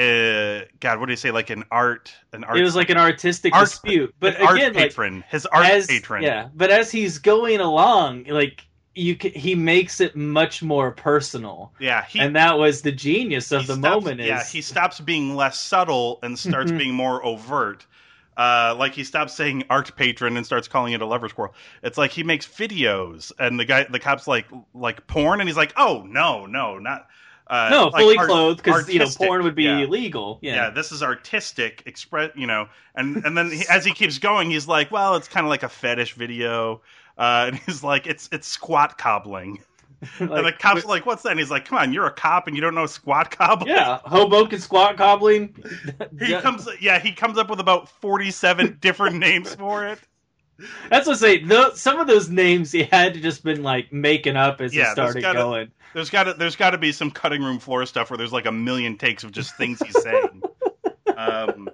uh 0.00 0.64
God, 0.80 0.98
what 0.98 1.06
did 1.06 1.12
he 1.12 1.16
say? 1.16 1.30
Like 1.30 1.50
an 1.50 1.64
art, 1.70 2.12
an 2.32 2.44
art. 2.44 2.58
It 2.58 2.62
was 2.62 2.74
like 2.76 2.90
an 2.90 2.98
artistic 2.98 3.54
Art- 3.54 3.68
dispute, 3.68 4.14
but 4.18 4.36
an 4.36 4.46
art 4.46 4.56
again, 4.56 4.74
like 4.74 5.24
his 5.30 5.46
art 5.46 5.66
as, 5.66 5.86
patron. 5.86 6.22
Yeah, 6.24 6.48
but 6.54 6.70
as 6.70 6.90
he's 6.90 7.18
going 7.18 7.60
along, 7.60 8.24
like 8.24 8.64
you, 8.94 9.14
ca 9.16 9.30
he 9.30 9.54
makes 9.54 10.00
it 10.00 10.16
much 10.16 10.60
more 10.62 10.90
personal, 10.90 11.72
yeah, 11.78 12.04
he 12.04 12.18
and 12.18 12.34
that 12.34 12.58
was 12.58 12.82
the 12.82 12.92
genius 12.92 13.52
of 13.52 13.68
the 13.68 13.74
stops- 13.74 14.04
moment. 14.04 14.20
Is 14.20 14.26
yeah, 14.26 14.44
he 14.44 14.60
stops 14.62 14.98
being 14.98 15.36
less 15.36 15.60
subtle 15.60 16.18
and 16.24 16.36
starts 16.36 16.72
being 16.72 16.94
more 16.94 17.24
overt. 17.24 17.86
Uh, 18.38 18.74
like 18.78 18.94
he 18.94 19.02
stops 19.02 19.34
saying 19.34 19.64
art 19.68 19.94
patron 19.96 20.36
and 20.36 20.46
starts 20.46 20.68
calling 20.68 20.92
it 20.92 21.02
a 21.02 21.06
lover's 21.06 21.32
quarrel. 21.32 21.54
It's 21.82 21.98
like 21.98 22.12
he 22.12 22.22
makes 22.22 22.46
videos, 22.46 23.32
and 23.38 23.58
the 23.58 23.64
guy, 23.64 23.84
the 23.90 23.98
cops, 23.98 24.28
like 24.28 24.46
like 24.74 25.06
porn, 25.08 25.40
and 25.40 25.48
he's 25.48 25.56
like, 25.56 25.72
"Oh 25.76 26.04
no, 26.06 26.46
no, 26.46 26.78
not 26.78 27.08
uh, 27.48 27.68
no 27.70 27.84
like 27.86 28.02
fully 28.02 28.16
art- 28.16 28.28
clothed 28.28 28.58
because 28.62 28.88
you 28.88 29.00
know 29.00 29.08
porn 29.16 29.42
would 29.42 29.54
be 29.54 29.64
Yeah. 29.64 29.78
illegal. 29.80 30.38
yeah. 30.40 30.54
Yeah, 30.54 30.70
this 30.70 30.92
is 30.92 31.02
artistic 31.02 31.82
express 31.86 32.30
you 32.36 32.46
know 32.46 32.68
and 32.94 33.16
and 33.24 33.36
then 33.36 33.50
he, 33.50 33.64
as 33.68 33.84
he 33.84 33.92
keeps 33.92 34.18
going 34.18 34.50
he's 34.50 34.68
like 34.68 34.90
well 34.90 35.16
it's 35.16 35.28
kind 35.28 35.44
of 35.46 35.50
like 35.50 35.62
a 35.62 35.68
fetish 35.68 36.12
video 36.14 36.82
uh, 37.16 37.44
and 37.48 37.56
he's 37.56 37.82
like 37.82 38.06
it's 38.06 38.28
it's 38.32 38.46
squat 38.46 38.98
cobbling 38.98 39.58
and 40.20 40.30
the 40.30 40.52
cops 40.58 40.84
are 40.84 40.88
like 40.88 41.06
what's 41.06 41.22
that 41.22 41.30
and 41.30 41.40
he's 41.40 41.50
like 41.50 41.64
come 41.64 41.76
on 41.78 41.92
you're 41.92 42.06
a 42.06 42.12
cop 42.12 42.46
and 42.46 42.54
you 42.56 42.62
don't 42.62 42.74
know 42.74 42.86
squat 42.86 43.30
cobbling 43.30 43.70
yeah, 43.70 43.98
Hoboken 44.04 44.60
squat 44.60 44.96
cobbling. 44.96 45.54
he 46.20 46.30
Yeah. 46.30 46.40
comes 46.40 46.68
yeah 46.80 46.98
he 47.00 47.12
comes 47.12 47.36
up 47.38 47.50
with 47.50 47.58
about 47.60 47.88
47 47.88 48.78
different 48.80 49.16
names 49.16 49.54
for 49.54 49.86
it 49.86 49.98
That's 50.90 51.06
what 51.06 51.14
I 51.16 51.18
say. 51.20 51.44
The, 51.44 51.72
some 51.74 51.98
of 52.00 52.06
those 52.06 52.28
names 52.28 52.70
he 52.72 52.82
had 52.84 53.14
to 53.14 53.20
just 53.20 53.42
been 53.44 53.62
like 53.62 53.92
making 53.92 54.36
up 54.36 54.60
as 54.60 54.74
Yeah, 54.74 54.90
he 54.90 54.94
there's 54.94 55.10
started 55.10 55.22
gotta- 55.22 55.38
going. 55.38 55.70
there's 55.94 56.10
got 56.10 56.24
to 56.24 56.34
there's 56.34 56.56
got 56.56 56.70
to 56.70 56.78
be 56.78 56.92
some 56.92 57.10
cutting 57.10 57.42
room 57.42 57.58
floor 57.58 57.84
stuff 57.86 58.10
where 58.10 58.16
there's 58.18 58.32
like 58.32 58.46
a 58.46 58.52
million 58.52 58.98
takes 58.98 59.24
of 59.24 59.32
just 59.32 59.56
things 59.56 59.80
he's 59.84 60.00
saying 60.02 60.42
um 61.16 61.68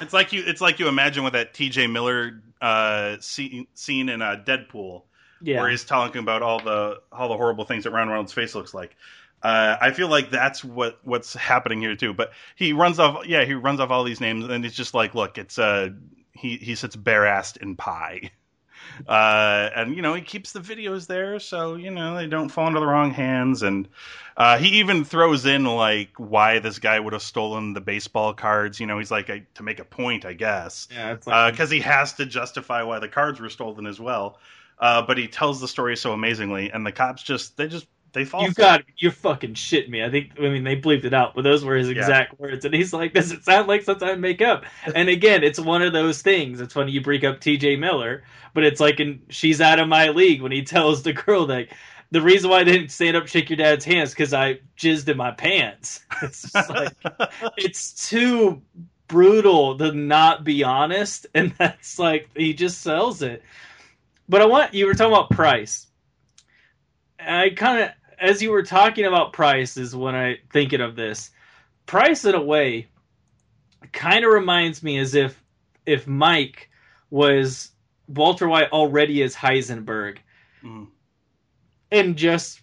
it's 0.00 0.12
like 0.12 0.32
you 0.32 0.42
it's 0.46 0.60
like 0.60 0.78
you 0.78 0.88
imagine 0.88 1.24
with 1.24 1.32
that 1.34 1.54
TJ 1.54 1.90
Miller 1.90 2.42
uh 2.60 3.16
scene, 3.20 3.66
scene 3.74 4.08
in 4.08 4.22
uh, 4.22 4.42
Deadpool 4.46 5.02
Yeah, 5.44 5.60
where 5.60 5.70
he's 5.70 5.84
talking 5.84 6.20
about 6.20 6.42
all 6.42 6.60
the 6.60 7.00
all 7.12 7.28
the 7.28 7.36
horrible 7.36 7.64
things 7.64 7.84
that 7.84 7.90
Ryan 7.90 8.08
Reynolds' 8.08 8.32
face 8.32 8.54
looks 8.54 8.74
like. 8.74 8.96
Uh, 9.44 9.76
I 9.78 9.90
feel 9.90 10.08
like 10.08 10.30
that's 10.30 10.64
what 10.64 10.98
what's 11.04 11.34
happening 11.34 11.82
here 11.82 11.96
too. 11.96 12.14
But 12.14 12.32
he 12.56 12.72
runs 12.72 12.98
off, 12.98 13.26
yeah, 13.26 13.44
he 13.44 13.52
runs 13.52 13.78
off 13.78 13.90
all 13.90 14.02
these 14.02 14.20
names, 14.20 14.46
and 14.46 14.64
he's 14.64 14.72
just 14.74 14.94
like, 14.94 15.14
look, 15.14 15.36
it's 15.36 15.58
uh, 15.58 15.90
he 16.32 16.56
he 16.56 16.74
sits 16.74 16.96
bare 16.96 17.24
assed 17.24 17.58
in 17.58 17.76
pie, 17.76 18.30
uh, 19.06 19.68
and 19.76 19.94
you 19.94 20.00
know 20.00 20.14
he 20.14 20.22
keeps 20.22 20.52
the 20.52 20.60
videos 20.60 21.06
there, 21.06 21.38
so 21.40 21.74
you 21.74 21.90
know 21.90 22.16
they 22.16 22.26
don't 22.26 22.48
fall 22.48 22.68
into 22.68 22.80
the 22.80 22.86
wrong 22.86 23.10
hands, 23.10 23.62
and 23.62 23.86
uh, 24.34 24.56
he 24.56 24.78
even 24.78 25.04
throws 25.04 25.44
in 25.44 25.66
like 25.66 26.12
why 26.16 26.58
this 26.58 26.78
guy 26.78 26.98
would 26.98 27.12
have 27.12 27.22
stolen 27.22 27.74
the 27.74 27.82
baseball 27.82 28.32
cards. 28.32 28.80
You 28.80 28.86
know, 28.86 28.98
he's 28.98 29.10
like 29.10 29.28
I, 29.28 29.42
to 29.56 29.62
make 29.62 29.78
a 29.78 29.84
point, 29.84 30.24
I 30.24 30.32
guess 30.32 30.88
yeah, 30.90 31.12
it's 31.12 31.26
like 31.26 31.52
because 31.52 31.70
he 31.70 31.80
has 31.80 32.14
to 32.14 32.24
justify 32.24 32.82
why 32.82 32.98
the 32.98 33.08
cards 33.08 33.40
were 33.40 33.50
stolen 33.50 33.86
as 33.86 34.00
well. 34.00 34.38
Uh, 34.78 35.02
but 35.02 35.18
he 35.18 35.28
tells 35.28 35.60
the 35.60 35.68
story 35.68 35.96
so 35.96 36.12
amazingly, 36.12 36.70
and 36.70 36.84
the 36.86 36.92
cops 36.92 37.22
just 37.22 37.56
they 37.56 37.68
just 37.68 37.86
they 38.12 38.24
fall. 38.24 38.46
you 38.46 38.52
got 38.52 38.82
you're 38.96 39.12
fucking 39.12 39.54
shitting 39.54 39.90
me. 39.90 40.02
I 40.02 40.10
think 40.10 40.32
I 40.38 40.42
mean 40.42 40.64
they 40.64 40.80
bleeped 40.80 41.04
it 41.04 41.14
out, 41.14 41.34
but 41.34 41.42
those 41.42 41.64
were 41.64 41.76
his 41.76 41.88
Yeah. 41.88 41.94
exact 41.98 42.38
words. 42.38 42.64
And 42.64 42.74
he's 42.74 42.92
like, 42.92 43.12
"Does 43.14 43.30
it 43.32 43.44
sound 43.44 43.68
like 43.68 43.82
something 43.82 44.08
I 44.08 44.14
make 44.16 44.42
up?" 44.42 44.64
And 44.94 45.08
again, 45.08 45.44
it's 45.44 45.60
one 45.60 45.82
of 45.82 45.92
those 45.92 46.22
things. 46.22 46.60
It's 46.60 46.74
funny 46.74 46.92
you 46.92 47.00
bring 47.00 47.24
up 47.24 47.40
T.J. 47.40 47.76
Miller, 47.76 48.24
but 48.52 48.64
it's 48.64 48.80
like 48.80 48.98
and 49.00 49.20
she's 49.28 49.60
out 49.60 49.78
of 49.78 49.88
my 49.88 50.08
league 50.08 50.42
when 50.42 50.52
he 50.52 50.62
tells 50.64 51.02
the 51.02 51.12
girl 51.12 51.46
that 51.46 51.68
the 52.10 52.20
reason 52.20 52.50
why 52.50 52.60
I 52.60 52.64
didn't 52.64 52.90
stand 52.90 53.16
up 53.16 53.26
shake 53.28 53.50
your 53.50 53.56
dad's 53.56 53.84
hands 53.84 54.10
because 54.10 54.32
I 54.34 54.60
jizzed 54.78 55.08
in 55.08 55.16
my 55.16 55.30
pants. 55.30 56.00
It's 56.22 56.42
just 56.42 56.68
like 56.70 56.92
it's 57.56 58.08
too 58.08 58.62
brutal 59.08 59.76
to 59.78 59.92
not 59.92 60.44
be 60.44 60.64
honest, 60.64 61.26
and 61.34 61.54
that's 61.58 61.98
like 61.98 62.28
he 62.36 62.54
just 62.54 62.80
sells 62.82 63.22
it. 63.22 63.42
But 64.28 64.42
I 64.42 64.46
want 64.46 64.74
you 64.74 64.86
were 64.86 64.94
talking 64.94 65.12
about 65.12 65.30
price. 65.30 65.86
I 67.18 67.50
kind 67.50 67.82
of, 67.84 67.90
as 68.18 68.42
you 68.42 68.50
were 68.50 68.62
talking 68.62 69.04
about 69.04 69.32
price, 69.32 69.76
is 69.76 69.94
when 69.94 70.14
I 70.14 70.38
thinking 70.52 70.80
of 70.80 70.96
this. 70.96 71.30
Price, 71.86 72.24
in 72.24 72.34
a 72.34 72.42
way, 72.42 72.88
kind 73.92 74.24
of 74.24 74.32
reminds 74.32 74.82
me 74.82 74.98
as 74.98 75.14
if 75.14 75.40
if 75.86 76.06
Mike 76.06 76.70
was 77.10 77.70
Walter 78.08 78.48
White 78.48 78.70
already 78.72 79.22
as 79.22 79.34
Heisenberg, 79.34 80.18
Mhm. 80.62 80.88
and 81.92 82.16
just 82.16 82.62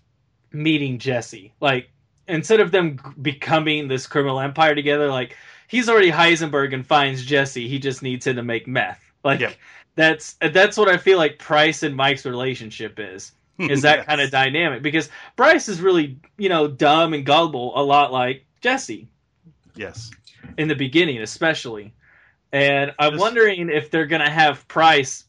meeting 0.52 0.97
Jesse. 1.00 1.54
Like 1.62 1.89
instead 2.28 2.60
of 2.60 2.71
them 2.71 2.97
becoming 3.21 3.88
this 3.88 4.08
criminal 4.08 4.39
empire 4.39 4.74
together, 4.76 5.08
like 5.10 5.38
he's 5.67 5.88
already 5.89 6.12
Heisenberg 6.12 6.74
and 6.74 6.86
finds 6.86 7.26
Jesse. 7.26 7.67
He 7.67 7.78
just 7.80 8.02
needs 8.02 8.26
him 8.26 8.36
to 8.38 8.43
make 8.43 8.67
meth. 8.67 9.11
Like 9.26 9.40
Yep. 9.42 9.54
that's 9.96 10.38
that's 10.52 10.78
what 10.78 10.90
I 10.90 10.98
feel 10.98 11.18
like 11.18 11.38
Price 11.38 11.84
and 11.84 11.96
Mike's 11.96 12.26
relationship 12.26 13.00
is. 13.00 13.34
Is 13.60 13.84
that 13.84 13.98
Yes. 14.00 14.06
kind 14.08 14.22
of 14.22 14.32
dynamic 14.32 14.82
because 14.82 15.10
Price 15.36 15.70
is 15.70 15.80
really 15.82 16.18
you 16.38 16.50
know 16.50 16.68
dumb 16.68 17.14
and 17.14 17.26
gullible, 17.26 17.74
a 17.80 17.84
lot 17.84 18.12
like 18.12 18.46
Jesse 18.62 19.08
Yes. 19.76 20.10
in 20.58 20.68
the 20.68 20.76
beginning, 20.76 21.22
especially. 21.22 21.94
And 22.52 22.92
I'm 23.00 23.12
Just- 23.14 23.22
wondering 23.22 23.70
if 23.70 23.92
they're 23.92 24.08
gonna 24.08 24.30
have 24.30 24.68
Price 24.68 25.26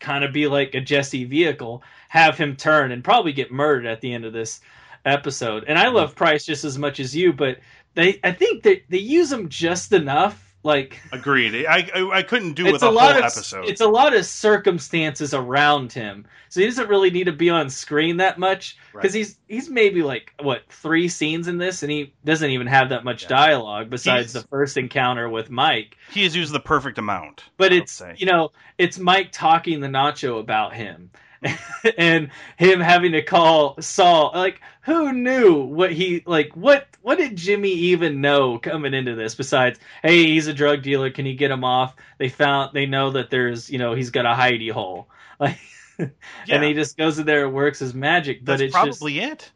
kind 0.00 0.24
of 0.24 0.32
be 0.32 0.46
like 0.46 0.74
a 0.74 0.80
Jesse 0.80 1.24
vehicle, 1.24 1.82
have 2.08 2.36
him 2.36 2.56
turn 2.56 2.92
and 2.92 3.02
probably 3.02 3.32
get 3.32 3.50
murdered 3.52 3.86
at 3.86 4.00
the 4.00 4.12
end 4.12 4.24
of 4.24 4.32
this 4.32 4.60
episode. 5.04 5.64
And 5.68 5.78
I 5.78 5.86
mm-hmm. 5.86 5.96
love 5.96 6.14
Price 6.16 6.44
just 6.44 6.64
as 6.64 6.78
much 6.78 7.00
as 7.00 7.14
you, 7.14 7.32
but 7.32 7.58
they 7.94 8.18
I 8.24 8.32
think 8.32 8.62
they 8.62 8.82
they 8.88 8.98
use 8.98 9.30
him 9.32 9.48
just 9.48 9.92
enough. 9.92 10.45
Like 10.62 10.98
Agreed. 11.12 11.64
I 11.66 11.88
I, 11.94 12.10
I 12.18 12.22
couldn't 12.22 12.54
do 12.54 12.64
it's 12.66 12.72
with 12.72 12.82
a 12.82 12.88
a, 12.88 12.90
lot 12.90 13.12
whole 13.12 13.18
of 13.18 13.24
episode. 13.24 13.68
it's 13.68 13.80
a 13.80 13.86
lot 13.86 14.14
of 14.16 14.26
circumstances 14.26 15.32
around 15.32 15.92
him, 15.92 16.26
so 16.48 16.60
he 16.60 16.66
doesn't 16.66 16.88
really 16.88 17.10
need 17.10 17.24
to 17.24 17.32
be 17.32 17.50
on 17.50 17.70
screen 17.70 18.16
that 18.16 18.38
much 18.38 18.76
because 18.92 19.12
Right. 19.14 19.18
he's 19.18 19.38
he's 19.46 19.70
maybe 19.70 20.02
like 20.02 20.32
what 20.42 20.62
three 20.68 21.06
scenes 21.08 21.46
in 21.46 21.58
this, 21.58 21.82
and 21.84 21.92
he 21.92 22.12
doesn't 22.24 22.50
even 22.50 22.66
have 22.66 22.88
that 22.88 23.04
much 23.04 23.22
Yeah. 23.24 23.28
dialogue 23.28 23.90
besides 23.90 24.32
He's- 24.32 24.42
the 24.42 24.48
first 24.48 24.76
encounter 24.76 25.28
with 25.28 25.50
Mike. 25.50 25.96
he 26.10 26.24
has 26.24 26.34
used 26.34 26.52
the 26.52 26.58
perfect 26.60 26.98
amount. 26.98 27.44
But 27.56 27.72
I 27.72 27.76
it's 27.76 27.92
say. 27.92 28.14
you 28.16 28.26
know 28.26 28.50
it's 28.76 28.98
Mike 28.98 29.30
talking 29.30 29.80
the 29.80 29.88
Nacho 29.88 30.40
about 30.40 30.74
him, 30.74 31.10
and 31.98 32.30
him 32.56 32.80
having 32.80 33.12
to 33.12 33.22
call 33.22 33.80
Saul. 33.80 34.32
Like 34.34 34.60
who 34.82 35.12
knew 35.12 35.54
what 35.64 35.92
he 35.92 36.22
like? 36.26 36.52
What 36.54 36.86
what 37.02 37.18
did 37.18 37.36
Jimmy 37.36 37.70
even 37.72 38.20
know 38.20 38.58
coming 38.58 38.94
into 38.94 39.14
this? 39.14 39.34
Besides, 39.34 39.78
hey, 40.02 40.24
he's 40.26 40.46
a 40.46 40.54
drug 40.54 40.82
dealer. 40.82 41.10
Can 41.10 41.26
you 41.26 41.34
get 41.34 41.50
him 41.50 41.64
off? 41.64 41.94
They 42.18 42.28
found 42.28 42.70
they 42.72 42.86
know 42.86 43.10
that 43.10 43.30
there's 43.30 43.68
you 43.70 43.78
know 43.78 43.94
he's 43.94 44.10
got 44.10 44.26
a 44.26 44.34
hidey 44.34 44.70
hole. 44.70 45.08
Like. 45.38 45.58
Yeah. 45.98 46.08
And 46.48 46.64
he 46.64 46.74
just 46.74 46.96
goes 46.96 47.18
in 47.18 47.26
there 47.26 47.46
and 47.46 47.54
works 47.54 47.78
his 47.78 47.94
magic, 47.94 48.44
but 48.44 48.52
That's 48.58 48.62
it's 48.62 48.74
just 48.74 49.00
probably 49.00 49.20
it. 49.20 49.50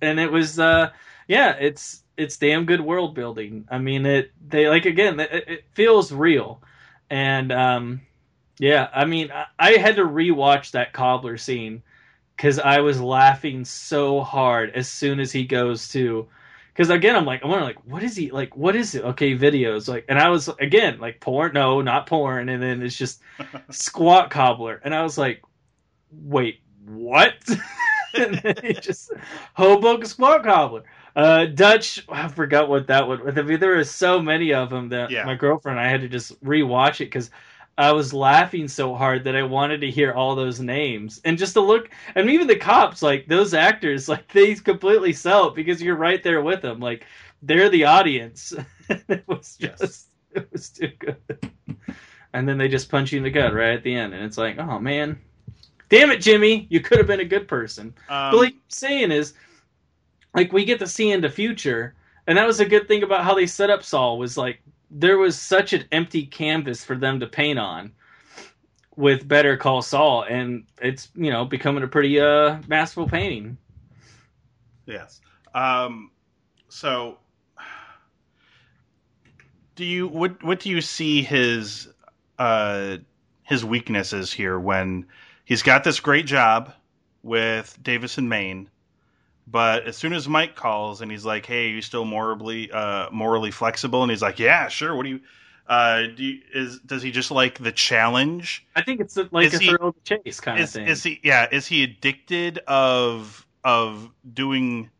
and 0.00 0.18
it 0.20 0.30
was 0.30 0.58
uh 0.58 0.90
yeah 1.28 1.52
it's 1.52 2.02
it's 2.16 2.36
damn 2.36 2.66
good 2.66 2.80
world 2.80 3.14
building 3.14 3.66
i 3.70 3.78
mean 3.78 4.04
it 4.04 4.32
they 4.46 4.68
like 4.68 4.84
again 4.86 5.18
it, 5.20 5.30
it 5.48 5.64
feels 5.72 6.12
real 6.12 6.62
and 7.10 7.52
um 7.52 8.00
yeah 8.58 8.88
i 8.94 9.04
mean 9.04 9.30
i, 9.30 9.46
I 9.58 9.72
had 9.72 9.96
to 9.96 10.04
rewatch 10.04 10.72
that 10.72 10.92
cobbler 10.92 11.36
scene 11.36 11.82
because 12.36 12.58
i 12.58 12.80
was 12.80 13.00
laughing 13.00 13.64
so 13.64 14.20
hard 14.20 14.70
as 14.70 14.88
soon 14.88 15.20
as 15.20 15.32
he 15.32 15.44
goes 15.44 15.88
to 15.88 16.28
because 16.72 16.90
again 16.90 17.16
i'm 17.16 17.24
like 17.24 17.42
i'm 17.42 17.50
wondering 17.50 17.74
like 17.74 17.84
what 17.86 18.02
is 18.02 18.16
he 18.16 18.30
like 18.30 18.56
what 18.56 18.76
is 18.76 18.94
it 18.94 19.04
okay 19.04 19.36
videos 19.36 19.88
like 19.88 20.04
and 20.08 20.18
i 20.18 20.28
was 20.28 20.48
again 20.60 20.98
like 21.00 21.20
porn 21.20 21.52
no 21.52 21.80
not 21.80 22.06
porn 22.06 22.48
and 22.48 22.62
then 22.62 22.82
it's 22.82 22.96
just 22.96 23.20
squat 23.70 24.30
cobbler 24.30 24.80
and 24.84 24.94
i 24.94 25.02
was 25.02 25.16
like 25.18 25.42
wait 26.10 26.60
what 26.84 27.34
and 28.14 28.34
then 28.36 28.54
he 28.62 28.72
just 28.74 29.10
Hoboken 29.54 30.06
Squat 30.06 30.44
Cobbler. 30.44 30.84
Uh, 31.14 31.46
Dutch, 31.46 32.04
I 32.08 32.28
forgot 32.28 32.68
what 32.68 32.86
that 32.86 33.06
one. 33.06 33.38
I 33.38 33.42
mean, 33.42 33.60
there 33.60 33.78
are 33.78 33.84
so 33.84 34.20
many 34.20 34.54
of 34.54 34.70
them 34.70 34.88
that 34.90 35.10
Yeah. 35.10 35.24
my 35.24 35.34
girlfriend 35.34 35.78
and 35.78 35.86
I 35.86 35.90
had 35.90 36.00
to 36.02 36.08
just 36.08 36.42
rewatch 36.42 36.96
it 36.96 37.06
because 37.06 37.30
I 37.78 37.92
was 37.92 38.12
laughing 38.12 38.68
so 38.68 38.94
hard 38.94 39.24
that 39.24 39.36
I 39.36 39.42
wanted 39.42 39.80
to 39.80 39.90
hear 39.90 40.12
all 40.12 40.34
those 40.36 40.60
names 40.60 41.20
and 41.24 41.38
just 41.38 41.54
to 41.54 41.60
look. 41.60 41.90
And 42.14 42.30
even 42.30 42.46
the 42.46 42.56
cops, 42.56 43.02
like 43.02 43.26
those 43.26 43.54
actors, 43.54 44.08
like 44.10 44.28
they 44.32 44.54
completely 44.54 45.12
sell 45.12 45.48
it 45.48 45.54
because 45.54 45.82
you're 45.82 45.96
right 45.96 46.22
there 46.22 46.42
with 46.42 46.62
them. 46.62 46.80
Like 46.80 47.06
they're 47.42 47.70
the 47.70 47.84
audience. 47.84 48.52
it 48.88 49.24
was 49.26 49.58
Yes. 49.58 49.80
just, 49.80 50.08
it 50.32 50.50
was 50.52 50.70
too 50.70 50.90
good. 50.98 51.16
And 52.32 52.48
then 52.48 52.58
they 52.58 52.68
just 52.68 52.90
punch 52.90 53.12
you 53.12 53.18
in 53.18 53.24
the 53.24 53.30
gut 53.30 53.52
right 53.54 53.74
at 53.74 53.82
the 53.82 53.94
end, 53.94 54.14
and 54.14 54.24
it's 54.24 54.38
like, 54.38 54.58
oh 54.58 54.78
man, 54.78 55.18
damn 55.88 56.10
it, 56.10 56.20
Jimmy, 56.20 56.66
you 56.70 56.80
could 56.80 56.98
have 56.98 57.06
been 57.06 57.20
a 57.20 57.24
good 57.24 57.48
person. 57.48 57.94
Um, 58.08 58.30
But 58.30 58.36
like 58.38 58.52
I'm 58.54 58.60
saying 58.68 59.12
is, 59.12 59.34
like 60.34 60.52
we 60.52 60.64
get 60.64 60.78
to 60.80 60.86
see 60.86 61.10
in 61.10 61.20
the 61.20 61.28
future, 61.28 61.94
and 62.26 62.38
that 62.38 62.46
was 62.46 62.60
a 62.60 62.64
good 62.66 62.88
thing 62.88 63.02
about 63.02 63.24
how 63.24 63.34
they 63.34 63.46
set 63.46 63.70
up 63.70 63.82
Saul 63.82 64.18
was 64.18 64.36
like 64.38 64.62
there 64.92 65.18
was 65.18 65.40
such 65.40 65.72
an 65.72 65.84
empty 65.90 66.26
canvas 66.26 66.84
for 66.84 66.94
them 66.96 67.18
to 67.20 67.26
paint 67.26 67.58
on 67.58 67.92
with 68.94 69.26
Better 69.26 69.56
Call 69.56 69.80
Saul, 69.82 70.24
and 70.28 70.64
it's 70.80 71.08
you 71.14 71.30
know 71.30 71.44
becoming 71.44 71.82
a 71.82 71.88
pretty 71.88 72.20
uh 72.20 72.58
masterful 72.68 73.08
painting. 73.08 73.56
Yes. 74.86 75.20
Um, 75.54 76.10
so, 76.68 77.18
do 79.76 79.84
you 79.84 80.08
what 80.08 80.42
what 80.42 80.60
do 80.60 80.68
you 80.68 80.80
see 80.80 81.22
his 81.22 81.88
uh 82.38 82.98
his 83.44 83.64
weaknesses 83.64 84.32
here 84.32 84.58
when 84.58 85.06
he's 85.44 85.62
got 85.62 85.84
this 85.84 86.00
great 86.00 86.26
job 86.26 86.72
with 87.22 87.78
Davis 87.82 88.18
and 88.18 88.28
Main, 88.28 88.68
but 89.46 89.84
as 89.86 89.96
soon 89.96 90.12
as 90.12 90.28
Mike 90.28 90.54
calls 90.56 91.00
and 91.00 91.10
he's 91.10 91.24
like, 91.24 91.46
"Hey, 91.46 91.66
are 91.66 91.74
you 91.74 91.82
still 91.82 92.04
morally 92.04 92.70
uh 92.72 93.10
morally 93.10 93.50
flexible?" 93.50 94.02
and 94.02 94.10
he's 94.10 94.22
like, 94.22 94.38
"Yeah, 94.38 94.68
sure. 94.68 94.94
What 94.94 95.04
do 95.04 95.10
you?" 95.10 95.20
Uh, 95.66 96.02
do 96.16 96.24
you, 96.24 96.40
is 96.52 96.80
does 96.80 97.02
he 97.02 97.10
just 97.12 97.30
like 97.30 97.58
the 97.58 97.70
challenge? 97.72 98.66
I 98.74 98.82
think 98.82 99.00
it's 99.00 99.16
like 99.30 99.46
Is 99.46 99.54
a 99.54 99.58
he- 99.58 99.68
thrill 99.68 99.88
of 99.88 99.94
the 99.94 100.00
chase 100.24 100.40
kind 100.40 100.60
of 100.60 100.68
thing. 100.68 100.86
is 100.88 101.02
he 101.04 101.20
yeah 101.22 101.46
is 101.52 101.66
he 101.66 101.84
addicted 101.84 102.58
of 102.66 103.46
of 103.64 104.10
doing 104.34 104.90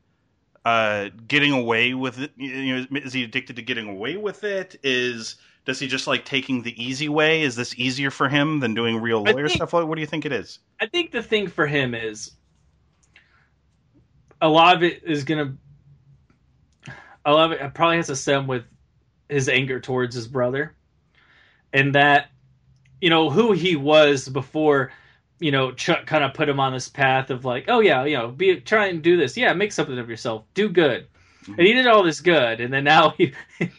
uh 0.64 1.08
getting 1.26 1.52
away 1.52 1.92
with 1.94 2.20
it 2.20 2.30
you 2.36 2.76
know 2.76 2.86
is 2.92 3.12
he 3.12 3.24
addicted 3.24 3.56
to 3.56 3.62
getting 3.62 3.88
away 3.88 4.16
with 4.16 4.44
it 4.44 4.76
is 4.84 5.34
does 5.64 5.80
he 5.80 5.88
just 5.88 6.06
like 6.06 6.24
taking 6.24 6.62
the 6.62 6.80
easy 6.82 7.08
way 7.08 7.42
is 7.42 7.56
this 7.56 7.74
easier 7.76 8.12
for 8.12 8.28
him 8.28 8.60
than 8.60 8.72
doing 8.72 9.00
real 9.00 9.24
lawyer 9.24 9.48
think- 9.48 9.56
stuff 9.56 9.72
what, 9.72 9.88
what 9.88 9.96
do 9.96 10.00
you 10.00 10.06
think 10.06 10.24
it 10.24 10.32
is 10.32 10.60
I 10.80 10.86
think 10.86 11.10
the 11.10 11.22
thing 11.24 11.48
for 11.48 11.66
him 11.66 11.94
is 11.96 12.30
a 14.42 14.48
lot 14.48 14.76
of 14.76 14.82
it 14.82 15.02
is 15.04 15.24
gonna 15.24 15.56
a 17.24 17.32
lot 17.32 17.52
of 17.52 17.58
it 17.58 17.74
probably 17.74 17.96
has 17.96 18.08
to 18.08 18.16
stem 18.16 18.46
with 18.46 18.64
his 19.28 19.48
anger 19.48 19.80
towards 19.80 20.14
his 20.14 20.26
brother 20.26 20.74
and 21.72 21.94
that 21.94 22.30
you 23.00 23.08
know 23.08 23.30
who 23.30 23.52
he 23.52 23.76
was 23.76 24.28
before 24.28 24.92
you 25.38 25.50
know 25.50 25.72
Chuck 25.72 26.04
kind 26.04 26.22
of 26.22 26.34
put 26.34 26.48
him 26.48 26.60
on 26.60 26.74
this 26.74 26.88
path 26.88 27.30
of 27.30 27.44
like 27.46 27.66
oh 27.68 27.80
yeah 27.80 28.04
you 28.04 28.18
know 28.18 28.28
be 28.28 28.60
try 28.60 28.88
and 28.88 29.02
do 29.02 29.16
this 29.16 29.36
yeah 29.36 29.54
make 29.54 29.72
something 29.72 29.98
of 29.98 30.10
yourself 30.10 30.44
do 30.52 30.68
good 30.68 31.06
mm-hmm. 31.42 31.54
and 31.54 31.66
he 31.66 31.72
did 31.72 31.86
all 31.86 32.02
this 32.02 32.20
good 32.20 32.60
and 32.60 32.72
then 32.72 32.84
now 32.84 33.10
he 33.10 33.32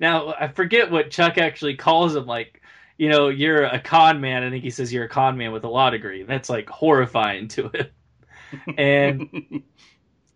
now 0.00 0.34
I 0.40 0.48
forget 0.48 0.90
what 0.90 1.10
Chuck 1.10 1.38
actually 1.38 1.76
calls 1.76 2.16
him 2.16 2.26
like 2.26 2.62
you 2.98 3.10
know, 3.10 3.28
you're 3.28 3.64
a 3.64 3.78
con 3.78 4.20
man. 4.20 4.42
I 4.42 4.50
think 4.50 4.64
he 4.64 4.70
says 4.70 4.92
you're 4.92 5.04
a 5.04 5.08
con 5.08 5.36
man 5.36 5.52
with 5.52 5.64
a 5.64 5.68
law 5.68 5.90
degree. 5.90 6.22
That's 6.22 6.48
like 6.48 6.68
horrifying 6.68 7.48
to 7.48 7.68
him. 7.68 7.86
And 8.78 9.62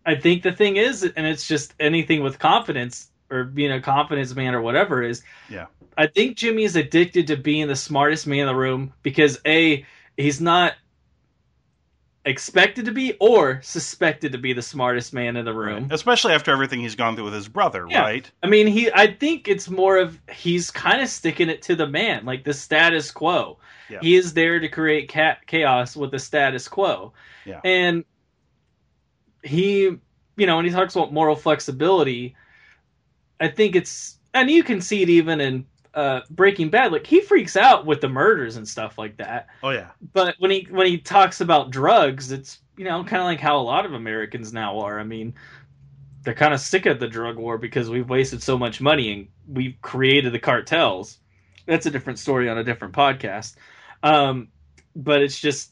I 0.05 0.15
think 0.15 0.43
the 0.43 0.51
thing 0.51 0.77
is, 0.77 1.03
and 1.03 1.25
it's 1.27 1.47
just 1.47 1.73
anything 1.79 2.23
with 2.23 2.39
confidence 2.39 3.09
or 3.29 3.43
being 3.45 3.71
a 3.71 3.79
confidence 3.81 4.35
man 4.35 4.53
or 4.55 4.61
whatever 4.61 5.01
is, 5.03 5.21
Yeah. 5.49 5.67
I 5.97 6.07
think 6.07 6.37
Jimmy 6.37 6.63
is 6.63 6.75
addicted 6.75 7.27
to 7.27 7.35
being 7.37 7.67
the 7.67 7.75
smartest 7.75 8.25
man 8.25 8.39
in 8.39 8.47
the 8.47 8.55
room 8.55 8.93
because 9.03 9.39
a 9.45 9.85
he's 10.17 10.39
not 10.41 10.73
expected 12.23 12.85
to 12.85 12.91
be 12.91 13.13
or 13.19 13.59
suspected 13.63 14.31
to 14.31 14.37
be 14.37 14.53
the 14.53 14.61
smartest 14.61 15.11
man 15.11 15.35
in 15.35 15.43
the 15.43 15.53
room. 15.53 15.87
especially 15.91 16.33
after 16.33 16.51
everything 16.51 16.79
he's 16.79 16.93
gone 16.95 17.15
through 17.15 17.25
with 17.25 17.33
his 17.33 17.47
brother 17.47 17.87
Yeah. 17.89 18.01
right 18.01 18.31
I 18.43 18.47
mean, 18.47 18.67
he. 18.67 18.91
I 18.93 19.07
think 19.13 19.47
it's 19.47 19.69
more 19.69 19.97
of 19.97 20.19
he's 20.31 20.69
kind 20.69 21.01
of 21.01 21.07
sticking 21.09 21.49
it 21.49 21.63
to 21.63 21.75
the 21.75 21.87
man, 21.87 22.23
like 22.25 22.43
the 22.43 22.53
status 22.53 23.09
quo. 23.11 23.57
Yeah. 23.89 23.99
He 24.01 24.15
is 24.15 24.33
there 24.33 24.59
to 24.59 24.67
create 24.69 25.11
chaos 25.47 25.95
with 25.95 26.11
the 26.11 26.19
status 26.19 26.67
quo, 26.67 27.13
Yeah. 27.43 27.59
and 27.63 28.05
he, 29.43 29.97
you 30.37 30.45
know, 30.47 30.55
when 30.55 30.65
he 30.65 30.71
talks 30.71 30.95
about 30.95 31.13
moral 31.13 31.35
flexibility, 31.35 32.35
I 33.39 33.47
think 33.47 33.75
it's, 33.75 34.17
and 34.33 34.49
you 34.49 34.63
can 34.63 34.81
see 34.81 35.01
it 35.01 35.09
even 35.09 35.41
in 35.41 35.65
uh, 35.93 36.21
Breaking 36.29 36.69
Bad. 36.69 36.91
Like 36.91 37.05
he 37.05 37.21
freaks 37.21 37.57
out 37.57 37.85
with 37.85 38.01
the 38.01 38.09
murders 38.09 38.55
and 38.55 38.67
stuff 38.67 38.97
like 38.97 39.17
that 39.17 39.47
oh 39.61 39.71
yeah 39.71 39.89
but 40.13 40.35
when 40.39 40.49
he 40.49 40.67
when 40.69 40.87
he 40.87 40.97
talks 40.97 41.41
about 41.41 41.69
drugs, 41.69 42.31
it's 42.31 42.59
you 42.77 42.85
know 42.85 43.03
kind 43.03 43.21
of 43.21 43.25
like 43.25 43.39
how 43.39 43.57
a 43.57 43.61
lot 43.61 43.85
of 43.85 43.93
Americans 43.93 44.53
now 44.53 44.79
are. 44.79 44.99
I 44.99 45.03
mean, 45.03 45.33
they're 46.23 46.33
kind 46.33 46.53
of 46.53 46.59
sick 46.59 46.85
of 46.85 46.99
the 46.99 47.07
drug 47.07 47.37
war 47.37 47.57
because 47.57 47.89
we've 47.89 48.09
wasted 48.09 48.41
so 48.41 48.57
much 48.57 48.81
money 48.81 49.11
and 49.11 49.27
we've 49.47 49.75
created 49.81 50.33
the 50.33 50.39
cartels. 50.39 51.17
That's 51.65 51.85
a 51.85 51.91
different 51.91 52.19
story 52.19 52.49
on 52.49 52.57
a 52.57 52.63
different 52.63 52.93
podcast. 52.93 53.55
Um, 54.03 54.49
but 54.95 55.21
it's 55.21 55.39
just, 55.39 55.70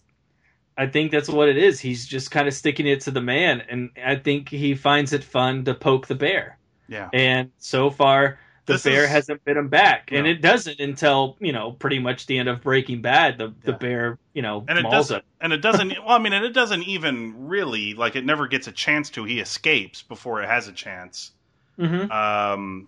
I 0.79 0.87
think 0.87 1.11
that's 1.11 1.27
what 1.29 1.49
it 1.49 1.57
is. 1.57 1.79
He's 1.79 2.07
just 2.07 2.31
kind 2.31 2.47
of 2.47 2.53
sticking 2.53 2.87
it 2.87 3.01
to 3.01 3.11
the 3.11 3.21
man, 3.21 3.61
and 3.69 3.89
I 4.03 4.15
think 4.15 4.47
he 4.49 4.75
finds 4.75 5.11
it 5.13 5.23
fun 5.23 5.65
to 5.65 5.73
poke 5.75 6.07
the 6.07 6.15
bear. 6.15 6.57
Yeah. 6.87 7.09
And 7.13 7.51
so 7.57 7.89
far, 7.89 8.39
the 8.65 8.73
This 8.73 8.83
bear 8.83 9.03
is- 9.03 9.09
hasn't 9.09 9.43
bit 9.43 9.57
him 9.57 9.67
back, 9.67 10.11
and 10.13 10.25
it 10.25 10.41
doesn't 10.41 10.79
until 10.79 11.35
you 11.39 11.51
know 11.51 11.73
pretty 11.73 11.99
much 11.99 12.25
the 12.27 12.37
end 12.39 12.47
of 12.49 12.61
Breaking 12.61 13.01
Bad. 13.01 13.37
The 13.37 13.53
the 13.63 13.73
bear, 13.73 14.17
you 14.33 14.41
know, 14.41 14.63
and 14.67 14.79
it 14.79 14.83
mauls 14.83 14.93
doesn't 14.93 15.17
him. 15.17 15.23
and 15.41 15.53
it 15.53 15.61
doesn't 15.61 15.89
well 15.89 16.11
i 16.15 16.19
mean 16.19 16.33
and 16.33 16.45
it 16.45 16.53
doesn't 16.53 16.83
even 16.83 17.47
really 17.47 17.93
like 17.93 18.15
it 18.15 18.25
never 18.25 18.47
gets 18.47 18.67
a 18.67 18.71
chance 18.71 19.09
to 19.11 19.23
he 19.25 19.39
escapes 19.39 20.01
before 20.03 20.41
it 20.41 20.47
has 20.47 20.67
a 20.67 20.71
chance 20.71 21.31
hmm 21.77 22.09
um 22.11 22.87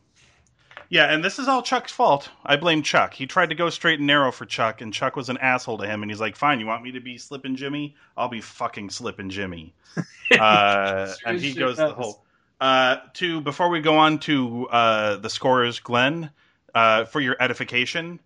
yeah 0.91 1.05
and 1.05 1.23
this 1.23 1.39
is 1.39 1.47
all 1.47 1.63
chuck's 1.63 1.91
fault. 1.91 2.29
I 2.45 2.55
blame 2.55 2.83
chuck. 2.83 3.15
He 3.15 3.25
tried 3.25 3.49
to 3.49 3.55
go 3.55 3.71
straight 3.71 3.97
and 3.97 4.05
narrow 4.05 4.31
for 4.31 4.45
chuck 4.45 4.81
and 4.81 4.93
chuck 4.93 5.15
was 5.15 5.29
an 5.29 5.37
asshole 5.37 5.79
to 5.79 5.87
him 5.87 6.03
and 6.03 6.11
he's 6.11 6.21
like 6.21 6.35
fine 6.35 6.59
you 6.59 6.67
want 6.67 6.83
me 6.83 6.91
to 6.91 6.99
be 6.99 7.17
slipping 7.17 7.55
jimmy? 7.55 7.95
I'll 8.15 8.29
be 8.29 8.41
fucking 8.41 8.91
slipping 8.91 9.29
jimmy. 9.31 9.73
Uh 10.39 11.13
and 11.25 11.41
he 11.41 11.53
goes 11.53 11.75
the 11.75 11.91
whole 11.91 12.23
uh 12.61 12.97
to 13.15 13.41
before 13.41 13.67
we 13.67 13.81
go 13.81 13.97
on 13.97 14.19
to 14.19 14.65
uh 14.69 15.17
the 15.17 15.29
scores 15.29 15.79
glenn 15.79 16.29
uh 16.73 17.03
for 17.03 17.19
your 17.19 17.35
edification 17.41 18.17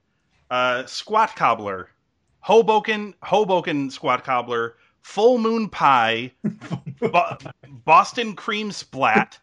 uh 0.52 0.86
squat 0.86 1.36
cobbler 1.36 1.90
Hoboken 2.46 3.16
Hoboken 3.24 3.90
squat 3.90 4.24
cobbler, 4.24 4.76
full 5.02 5.40
moon 5.40 5.68
pie, 5.68 6.32
Bo- 7.00 7.38
Boston 7.86 8.36
cream 8.36 8.72
splat, 8.72 9.40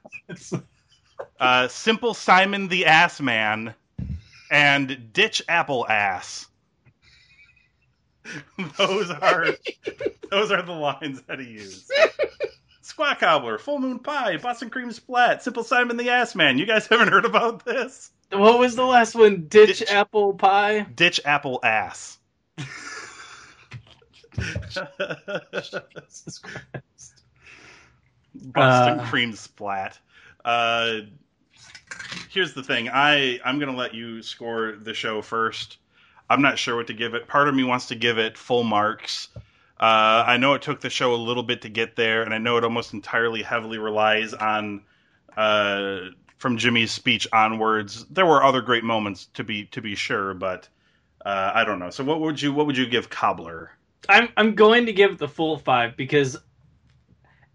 uh, 1.40 1.68
simple 1.68 2.14
Simon 2.14 2.68
the 2.68 2.86
ass 2.86 3.20
man, 3.20 3.74
and 4.50 5.12
ditch 5.12 5.42
apple 5.48 5.86
ass. 5.88 6.46
those 8.78 9.10
are 9.10 9.48
those 10.30 10.52
are 10.52 10.62
the 10.62 10.72
lines 10.72 11.22
that 11.22 11.40
he 11.40 11.46
used. 11.46 11.90
Squat 12.82 13.18
cobbler, 13.20 13.58
full 13.58 13.78
moon 13.78 13.98
pie, 13.98 14.36
Boston 14.36 14.70
cream 14.70 14.92
splat, 14.92 15.42
simple 15.42 15.64
Simon 15.64 15.96
the 15.96 16.10
ass 16.10 16.34
man. 16.34 16.58
You 16.58 16.66
guys 16.66 16.86
haven't 16.86 17.08
heard 17.08 17.24
about 17.24 17.64
this? 17.64 18.10
What 18.30 18.58
was 18.58 18.76
the 18.76 18.84
last 18.84 19.14
one? 19.14 19.46
Ditch, 19.48 19.80
Ditch- 19.80 19.90
apple 19.90 20.34
pie. 20.34 20.86
Ditch 20.94 21.20
apple 21.24 21.60
ass. 21.62 22.18
Jesus 24.68 26.38
Christ. 26.38 27.22
Boston 28.34 29.00
Uh. 29.00 29.06
cream 29.08 29.32
splat. 29.34 29.98
Uh, 30.44 31.00
here's 32.30 32.54
the 32.54 32.62
thing. 32.62 32.88
I 32.88 33.40
I'm 33.44 33.58
gonna 33.58 33.76
let 33.76 33.94
you 33.94 34.22
score 34.22 34.76
the 34.80 34.94
show 34.94 35.22
first. 35.22 35.78
I'm 36.30 36.42
not 36.42 36.58
sure 36.58 36.76
what 36.76 36.86
to 36.86 36.94
give 36.94 37.14
it. 37.14 37.28
Part 37.28 37.48
of 37.48 37.54
me 37.54 37.64
wants 37.64 37.88
to 37.88 37.94
give 37.94 38.18
it 38.18 38.38
full 38.38 38.64
marks. 38.64 39.28
Uh, 39.78 40.24
I 40.26 40.36
know 40.36 40.54
it 40.54 40.62
took 40.62 40.80
the 40.80 40.90
show 40.90 41.14
a 41.14 41.16
little 41.16 41.42
bit 41.42 41.62
to 41.62 41.68
get 41.68 41.96
there, 41.96 42.22
and 42.22 42.32
I 42.32 42.38
know 42.38 42.56
it 42.56 42.64
almost 42.64 42.94
entirely 42.94 43.42
heavily 43.42 43.78
relies 43.78 44.32
on 44.32 44.82
uh, 45.36 45.98
from 46.38 46.56
Jimmy's 46.56 46.92
speech 46.92 47.26
onwards. 47.32 48.06
There 48.06 48.24
were 48.24 48.42
other 48.42 48.60
great 48.60 48.84
moments 48.84 49.26
to 49.34 49.44
be 49.44 49.66
to 49.66 49.82
be 49.82 49.94
sure, 49.94 50.34
but 50.34 50.68
uh, 51.24 51.52
I 51.54 51.64
don't 51.64 51.78
know. 51.78 51.90
So 51.90 52.04
what 52.04 52.20
would 52.20 52.40
you 52.40 52.52
what 52.52 52.66
would 52.66 52.76
you 52.76 52.86
give 52.86 53.10
Cobbler? 53.10 53.72
I'm 54.08 54.28
I'm 54.36 54.54
going 54.54 54.86
to 54.86 54.92
give 54.92 55.12
it 55.12 55.18
the 55.18 55.28
full 55.28 55.58
five 55.58 55.96
because 55.96 56.36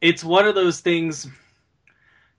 it's 0.02 0.24
one 0.24 0.48
of 0.48 0.56
those 0.56 0.80
things. 0.80 1.28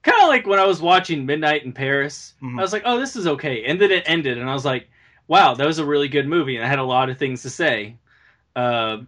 Kind 0.02 0.22
of 0.22 0.28
like 0.28 0.46
when 0.46 0.58
I 0.60 0.64
was 0.66 0.80
watching 0.80 1.26
Midnight 1.26 1.64
in 1.64 1.72
Paris, 1.72 2.34
Mhm. 2.42 2.58
I 2.58 2.62
was 2.62 2.72
like, 2.72 2.82
"Oh, 2.84 2.98
this 2.98 3.16
is 3.16 3.26
okay," 3.26 3.64
and 3.64 3.80
then 3.80 3.90
it 3.90 4.04
ended, 4.06 4.38
and 4.38 4.48
I 4.48 4.54
was 4.54 4.64
like, 4.64 4.88
"Wow, 5.26 5.54
that 5.54 5.66
was 5.66 5.78
a 5.78 5.84
really 5.84 6.08
good 6.08 6.26
movie," 6.28 6.56
and 6.56 6.64
I 6.64 6.68
had 6.68 6.78
a 6.78 6.84
lot 6.84 7.10
of 7.10 7.18
things 7.18 7.42
to 7.42 7.50
say. 7.50 7.96
Uh, 8.56 8.98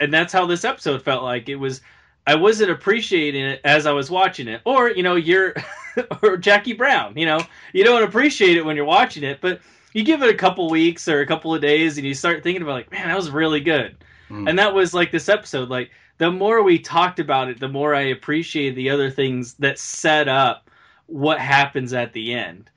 and 0.00 0.12
that's 0.12 0.32
how 0.32 0.46
this 0.46 0.64
episode 0.64 1.02
felt 1.02 1.22
like. 1.22 1.48
It 1.48 1.56
was 1.56 1.80
I 2.26 2.34
wasn't 2.34 2.70
appreciating 2.72 3.44
it 3.44 3.60
as 3.64 3.86
I 3.86 3.92
was 3.92 4.10
watching 4.10 4.48
it, 4.48 4.60
or 4.64 4.90
you 4.90 5.02
know, 5.02 5.14
you're 5.16 5.54
or 6.22 6.36
Jackie 6.36 6.72
Brown. 6.74 7.16
You 7.16 7.26
know, 7.26 7.40
you 7.72 7.84
don't 7.84 8.02
appreciate 8.02 8.56
it 8.56 8.64
when 8.64 8.76
you're 8.76 8.84
watching 8.84 9.22
it, 9.22 9.40
but 9.40 9.60
you 9.94 10.04
give 10.04 10.22
it 10.22 10.28
a 10.28 10.34
couple 10.36 10.68
weeks 10.68 11.08
or 11.08 11.20
a 11.20 11.26
couple 11.26 11.54
of 11.54 11.62
days, 11.62 11.96
and 11.96 12.06
you 12.06 12.14
start 12.14 12.42
thinking 12.42 12.62
about 12.62 12.72
like, 12.74 12.90
man, 12.90 13.08
that 13.08 13.16
was 13.16 13.30
really 13.30 13.60
good. 13.60 13.96
Mm. 14.28 14.48
And 14.50 14.58
that 14.58 14.74
was 14.74 14.92
like 14.92 15.10
this 15.12 15.28
episode. 15.28 15.68
Like 15.70 15.90
the 16.18 16.30
more 16.30 16.62
we 16.62 16.78
talked 16.78 17.18
about 17.18 17.48
it, 17.48 17.60
the 17.60 17.68
more 17.68 17.94
I 17.94 18.02
appreciated 18.02 18.76
the 18.76 18.90
other 18.90 19.10
things 19.10 19.54
that 19.54 19.78
set 19.78 20.28
up 20.28 20.70
what 21.06 21.38
happens 21.38 21.92
at 21.92 22.12
the 22.12 22.34
end. 22.34 22.70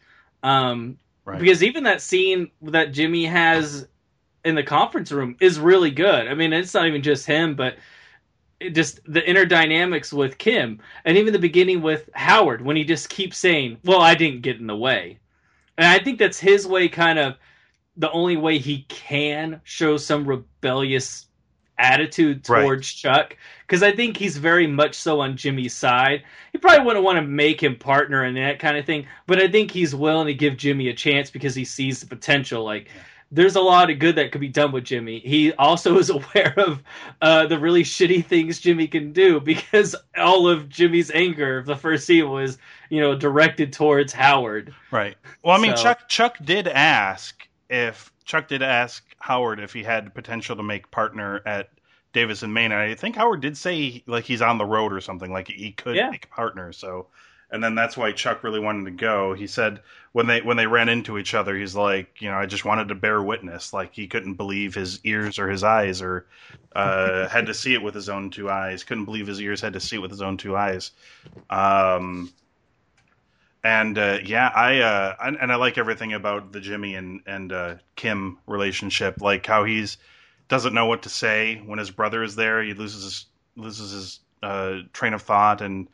Um, 0.43 0.97
Right. 1.29 1.39
Because 1.39 1.61
even 1.63 1.83
that 1.83 2.01
scene 2.01 2.49
that 2.63 2.91
Jimmy 2.91 3.25
has 3.25 3.87
in 4.43 4.55
the 4.55 4.63
conference 4.63 5.11
room 5.11 5.35
is 5.39 5.59
really 5.59 5.91
good. 5.91 6.27
I 6.27 6.33
mean, 6.33 6.53
it's 6.53 6.73
not 6.73 6.87
even 6.87 7.03
just 7.03 7.27
him, 7.27 7.53
but 7.53 7.75
it 8.59 8.71
just 8.71 8.99
the 9.05 9.27
inner 9.29 9.45
dynamics 9.45 10.11
with 10.11 10.39
Kim, 10.39 10.81
and 11.05 11.17
even 11.17 11.31
the 11.31 11.39
beginning 11.39 11.83
with 11.83 12.09
Howard 12.13 12.61
when 12.61 12.75
he 12.75 12.83
just 12.83 13.09
keeps 13.09 13.37
saying, 13.37 13.77
"Well, 13.83 14.01
I 14.01 14.15
didn't 14.15 14.41
get 14.41 14.57
in 14.57 14.65
the 14.65 14.75
way," 14.75 15.19
and 15.77 15.85
I 15.85 15.99
think 15.99 16.17
that's 16.17 16.39
his 16.39 16.65
way, 16.65 16.89
kind 16.89 17.19
of 17.19 17.35
the 17.95 18.11
only 18.11 18.35
way 18.35 18.57
he 18.57 18.87
can 18.89 19.61
show 19.63 19.97
some 19.97 20.25
rebellious 20.25 21.27
attitude 21.79 22.47
Right. 22.49 22.61
towards 22.61 22.93
Chuck 22.93 23.35
because 23.65 23.81
I 23.83 23.91
think 23.91 24.17
he's 24.17 24.37
very 24.37 24.67
much 24.67 24.95
so 24.95 25.19
on 25.21 25.35
Jimmy's 25.37 25.73
side. 25.73 26.23
He 26.51 26.57
probably 26.57 26.85
wouldn't 26.85 27.05
want 27.05 27.17
to 27.17 27.21
make 27.21 27.61
him 27.61 27.75
partner 27.75 28.25
in 28.25 28.35
that 28.35 28.59
kind 28.59 28.77
of 28.77 28.85
thing, 28.85 29.07
but 29.27 29.39
I 29.41 29.47
think 29.47 29.71
he's 29.71 29.95
willing 29.95 30.27
to 30.27 30.33
give 30.33 30.57
Jimmy 30.57 30.89
a 30.89 30.93
chance 30.93 31.29
because 31.31 31.55
he 31.55 31.65
sees 31.65 31.99
the 31.99 32.07
potential. 32.07 32.63
Like, 32.63 32.89
there's 33.31 33.55
a 33.55 33.61
lot 33.61 33.91
of 33.91 33.99
good 33.99 34.15
that 34.15 34.31
could 34.31 34.41
be 34.41 34.47
done 34.47 34.71
with 34.71 34.85
Jimmy. 34.85 35.19
He 35.19 35.53
also 35.53 35.97
is 35.99 36.09
aware 36.09 36.53
of 36.57 36.81
uh, 37.21 37.45
the 37.45 37.59
really 37.59 37.83
shitty 37.83 38.25
things 38.25 38.59
Jimmy 38.59 38.87
can 38.87 39.13
do 39.13 39.39
because 39.39 39.95
all 40.17 40.47
of 40.49 40.67
Jimmy's 40.67 41.11
anger 41.11 41.59
of 41.59 41.67
the 41.67 41.75
first 41.75 42.07
scene 42.07 42.27
was, 42.29 42.57
you 42.89 42.99
know, 42.99 43.15
directed 43.15 43.71
towards 43.71 44.11
Howard. 44.13 44.73
Right. 44.89 45.15
Well, 45.43 45.55
I 45.55 45.61
mean, 45.61 45.77
So- 45.77 45.83
Chuck 45.83 46.09
Chuck 46.09 46.37
did 46.43 46.67
ask 46.67 47.47
if 47.69 48.11
Chuck 48.25 48.47
did 48.47 48.61
ask 48.61 49.03
Howard 49.19 49.59
if 49.59 49.73
he 49.73 49.83
had 49.83 50.13
potential 50.13 50.55
to 50.55 50.63
make 50.63 50.89
partner 50.91 51.41
at 51.45 51.69
Davis 52.13 52.43
and 52.43 52.53
Main. 52.53 52.71
And 52.71 52.81
I 52.81 52.95
think 52.95 53.15
Howard 53.15 53.41
did 53.41 53.57
say 53.57 54.03
like 54.07 54.25
he's 54.25 54.41
on 54.41 54.57
the 54.57 54.65
road 54.65 54.91
or 54.93 55.01
something 55.01 55.31
like 55.31 55.47
he 55.47 55.71
could 55.71 55.95
Yeah. 55.95 56.09
make 56.09 56.29
partner. 56.29 56.73
So, 56.73 57.07
and 57.51 57.63
then 57.63 57.75
that's 57.75 57.97
why 57.97 58.11
Chuck 58.11 58.43
really 58.43 58.59
wanted 58.59 58.85
to 58.85 58.91
go. 58.91 59.33
He 59.33 59.47
said 59.47 59.81
when 60.11 60.25
they 60.27 60.41
when 60.41 60.57
they 60.57 60.67
ran 60.67 60.89
into 60.89 61.17
each 61.17 61.33
other, 61.35 61.55
he's 61.55 61.75
like, 61.75 62.21
you 62.21 62.29
know, 62.29 62.37
I 62.37 62.45
just 62.47 62.65
wanted 62.65 62.87
to 62.87 62.95
bear 62.95 63.21
witness. 63.21 63.73
Like 63.73 63.93
he 63.93 64.07
couldn't 64.07 64.35
believe 64.35 64.73
his 64.73 64.99
ears 65.03 65.37
or 65.37 65.49
his 65.49 65.63
eyes, 65.63 66.01
or 66.01 66.25
uh, 66.75 67.27
had 67.27 67.45
to 67.47 67.53
see 67.53 67.73
it 67.73 67.81
with 67.81 67.93
his 67.93 68.09
own 68.09 68.29
two 68.31 68.49
eyes. 68.49 68.83
Couldn't 68.83 69.05
believe 69.05 69.27
his 69.27 69.41
ears, 69.41 69.61
had 69.61 69.73
to 69.73 69.79
see 69.79 69.95
it 69.97 69.99
with 69.99 70.11
his 70.11 70.21
own 70.21 70.37
two 70.37 70.55
eyes. 70.55 70.91
Um, 71.49 72.31
and 73.63 73.97
uh, 73.97 74.19
yeah, 74.23 74.51
I 74.55 74.79
uh, 74.79 75.15
and, 75.21 75.37
and 75.39 75.51
I 75.51 75.55
like 75.55 75.77
everything 75.77 76.13
about 76.13 76.51
the 76.51 76.61
Jimmy 76.61 76.95
and 76.95 77.21
and 77.25 77.51
uh, 77.51 77.75
Kim 77.95 78.37
relationship, 78.47 79.21
like 79.21 79.45
how 79.45 79.65
he's 79.65 79.97
doesn't 80.47 80.73
know 80.73 80.85
what 80.85 81.03
to 81.03 81.09
say 81.09 81.61
when 81.65 81.79
his 81.79 81.91
brother 81.91 82.23
is 82.23 82.35
there. 82.35 82.61
He 82.63 82.73
loses 82.73 83.03
his 83.03 83.25
loses 83.55 83.91
his 83.91 84.19
uh, 84.41 84.79
train 84.93 85.13
of 85.13 85.21
thought, 85.21 85.61
and 85.61 85.87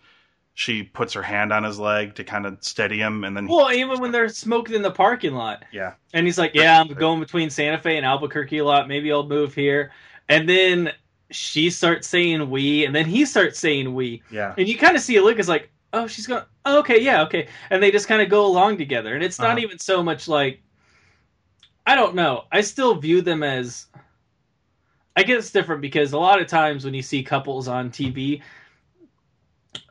she 0.54 0.84
puts 0.84 1.14
her 1.14 1.24
hand 1.24 1.52
on 1.52 1.64
his 1.64 1.80
leg 1.80 2.16
to 2.16 2.24
kind 2.24 2.46
of 2.46 2.58
steady 2.62 3.00
him, 3.00 3.24
and 3.24 3.36
then 3.36 3.48
Well, 3.48 3.72
even 3.72 4.00
when 4.00 4.12
they're 4.12 4.30
smoking 4.30 4.76
in 4.76 4.82
the 4.82 4.92
parking 4.92 5.34
lot, 5.34 5.66
yeah, 5.72 5.94
and 6.14 6.26
he's 6.26 6.38
like, 6.38 6.54
"Yeah, 6.54 6.80
I'm 6.80 6.88
going 6.88 7.20
between 7.20 7.50
Santa 7.50 7.78
Fe 7.78 7.98
and 7.98 8.06
Albuquerque 8.06 8.60
a 8.60 8.66
lot. 8.66 8.88
Maybe 8.88 9.12
I'll 9.12 9.28
move 9.28 9.54
here." 9.54 9.92
And 10.30 10.48
then 10.48 10.92
she 11.32 11.70
starts 11.70 12.08
saying 12.08 12.50
"we," 12.50 12.86
and 12.86 12.96
then 12.96 13.06
he 13.06 13.26
starts 13.26 13.60
saying 13.60 13.94
"we," 13.94 14.22
yeah, 14.32 14.54
and 14.58 14.68
you 14.68 14.78
kind 14.78 14.96
of 14.96 15.02
see 15.02 15.18
a 15.18 15.24
look 15.24 15.40
as 15.40 15.50
like, 15.50 15.70
"Oh, 15.96 16.08
she's 16.08 16.28
going. 16.28 16.44
Oh, 16.66 16.80
okay, 16.80 17.02
yeah, 17.02 17.24
okay." 17.24 17.48
And 17.70 17.82
they 17.82 17.92
just 17.92 18.08
kind 18.08 18.22
of 18.22 18.30
go 18.30 18.46
along 18.46 18.78
together, 18.78 19.16
and 19.16 19.24
it's 19.24 19.42
not 19.42 19.58
Uh-huh. 19.58 19.60
even 19.60 19.80
so 19.80 20.04
much 20.04 20.28
like, 20.28 20.62
I 21.86 21.96
don't 21.96 22.16
know. 22.16 22.46
I 22.52 22.62
still 22.62 22.96
view 22.96 23.22
them 23.22 23.44
as. 23.44 23.88
I 25.16 25.24
guess 25.24 25.40
it's 25.40 25.52
different 25.52 25.82
because 25.82 26.14
a 26.14 26.20
lot 26.20 26.42
of 26.42 26.48
times 26.48 26.84
when 26.86 26.94
you 26.94 27.02
see 27.02 27.24
couples 27.24 27.68
on 27.68 27.90
TV, 27.90 28.42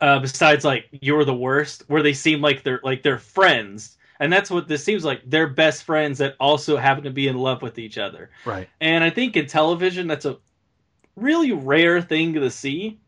uh, 0.00 0.18
besides 0.20 0.64
like 0.64 0.86
"You're 1.00 1.24
the 1.24 1.34
Worst," 1.34 1.84
where 1.88 2.02
they 2.02 2.12
seem 2.12 2.40
like 2.40 2.62
they're 2.62 2.80
like 2.82 3.02
they're 3.02 3.18
friends, 3.18 3.96
and 4.20 4.32
that's 4.32 4.50
what 4.50 4.68
this 4.68 4.84
seems 4.84 5.04
like. 5.04 5.22
They're 5.26 5.48
best 5.48 5.84
friends 5.84 6.18
that 6.18 6.36
also 6.40 6.76
happen 6.76 7.04
to 7.04 7.10
be 7.10 7.28
in 7.28 7.36
love 7.38 7.62
with 7.62 7.78
each 7.78 7.98
other. 7.98 8.30
right, 8.44 8.70
And 8.80 9.04
I 9.04 9.10
think 9.10 9.36
in 9.36 9.46
television, 9.46 10.06
that's 10.06 10.26
a 10.26 10.38
really 11.16 11.52
rare 11.52 12.02
thing 12.02 12.34
to 12.34 12.50
see. 12.50 13.00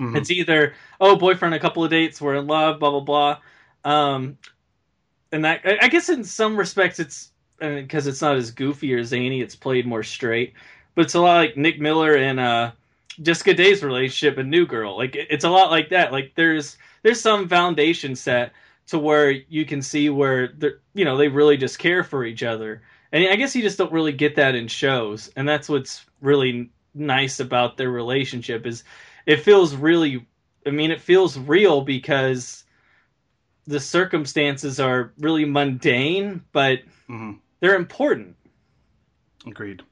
Mhm. 0.00 0.16
It's 0.16 0.30
either 0.30 0.74
oh, 1.00 1.16
boyfriend, 1.16 1.54
a 1.54 1.60
couple 1.60 1.84
of 1.84 1.90
dates, 1.90 2.20
we're 2.20 2.36
in 2.36 2.46
love, 2.46 2.78
blah 2.80 2.90
blah 2.90 3.00
blah. 3.00 3.38
Um, 3.84 4.38
and 5.32 5.44
that 5.44 5.62
I 5.82 5.88
guess 5.88 6.08
in 6.08 6.24
some 6.24 6.56
respects 6.56 6.98
it's 7.00 7.32
because 7.58 8.06
it's 8.06 8.22
not 8.22 8.36
as 8.36 8.50
goofy 8.50 8.92
or 8.94 9.02
zany. 9.04 9.40
It's 9.40 9.56
played 9.56 9.86
more 9.86 10.02
straight, 10.02 10.54
but 10.94 11.04
it's 11.06 11.14
a 11.14 11.20
lot 11.20 11.36
like 11.38 11.56
Nick 11.56 11.80
Miller 11.80 12.16
and 12.16 12.38
uh, 12.40 12.72
Jessica 13.22 13.54
Day's 13.54 13.82
relationship 13.82 14.38
and 14.38 14.50
New 14.50 14.66
Girl. 14.66 14.96
Like 14.96 15.16
it- 15.16 15.28
it's 15.30 15.44
a 15.44 15.50
lot 15.50 15.70
like 15.70 15.90
that. 15.90 16.12
Like 16.12 16.32
there's 16.36 16.78
there's 17.02 17.20
some 17.20 17.48
foundation 17.48 18.14
set 18.16 18.52
to 18.88 18.98
where 18.98 19.30
you 19.30 19.64
can 19.64 19.82
see 19.82 20.10
where 20.10 20.48
they're 20.48 20.80
you 20.94 21.04
know 21.04 21.16
they 21.16 21.28
really 21.28 21.56
just 21.56 21.78
care 21.78 22.04
for 22.04 22.24
each 22.24 22.42
other. 22.42 22.82
And 23.12 23.26
I 23.28 23.36
guess 23.36 23.54
you 23.56 23.62
just 23.62 23.78
don't 23.78 23.92
really 23.92 24.12
get 24.12 24.36
that 24.36 24.54
in 24.54 24.68
shows, 24.68 25.30
and 25.36 25.48
that's 25.48 25.68
what's 25.68 26.06
really 26.20 26.70
nice 26.94 27.40
about 27.40 27.76
their 27.76 27.90
relationship 27.90 28.66
is 28.66 28.84
it 29.26 29.40
feels 29.40 29.74
really. 29.74 30.26
I 30.66 30.70
mean, 30.70 30.90
it 30.90 31.00
feels 31.00 31.38
real 31.38 31.82
because 31.82 32.64
the 33.66 33.80
circumstances 33.80 34.80
are 34.80 35.12
really 35.18 35.44
mundane, 35.44 36.42
but 36.52 36.80
hmm 37.06 37.32
they're 37.60 37.76
important. 37.76 38.36
Agreed. 39.46 39.82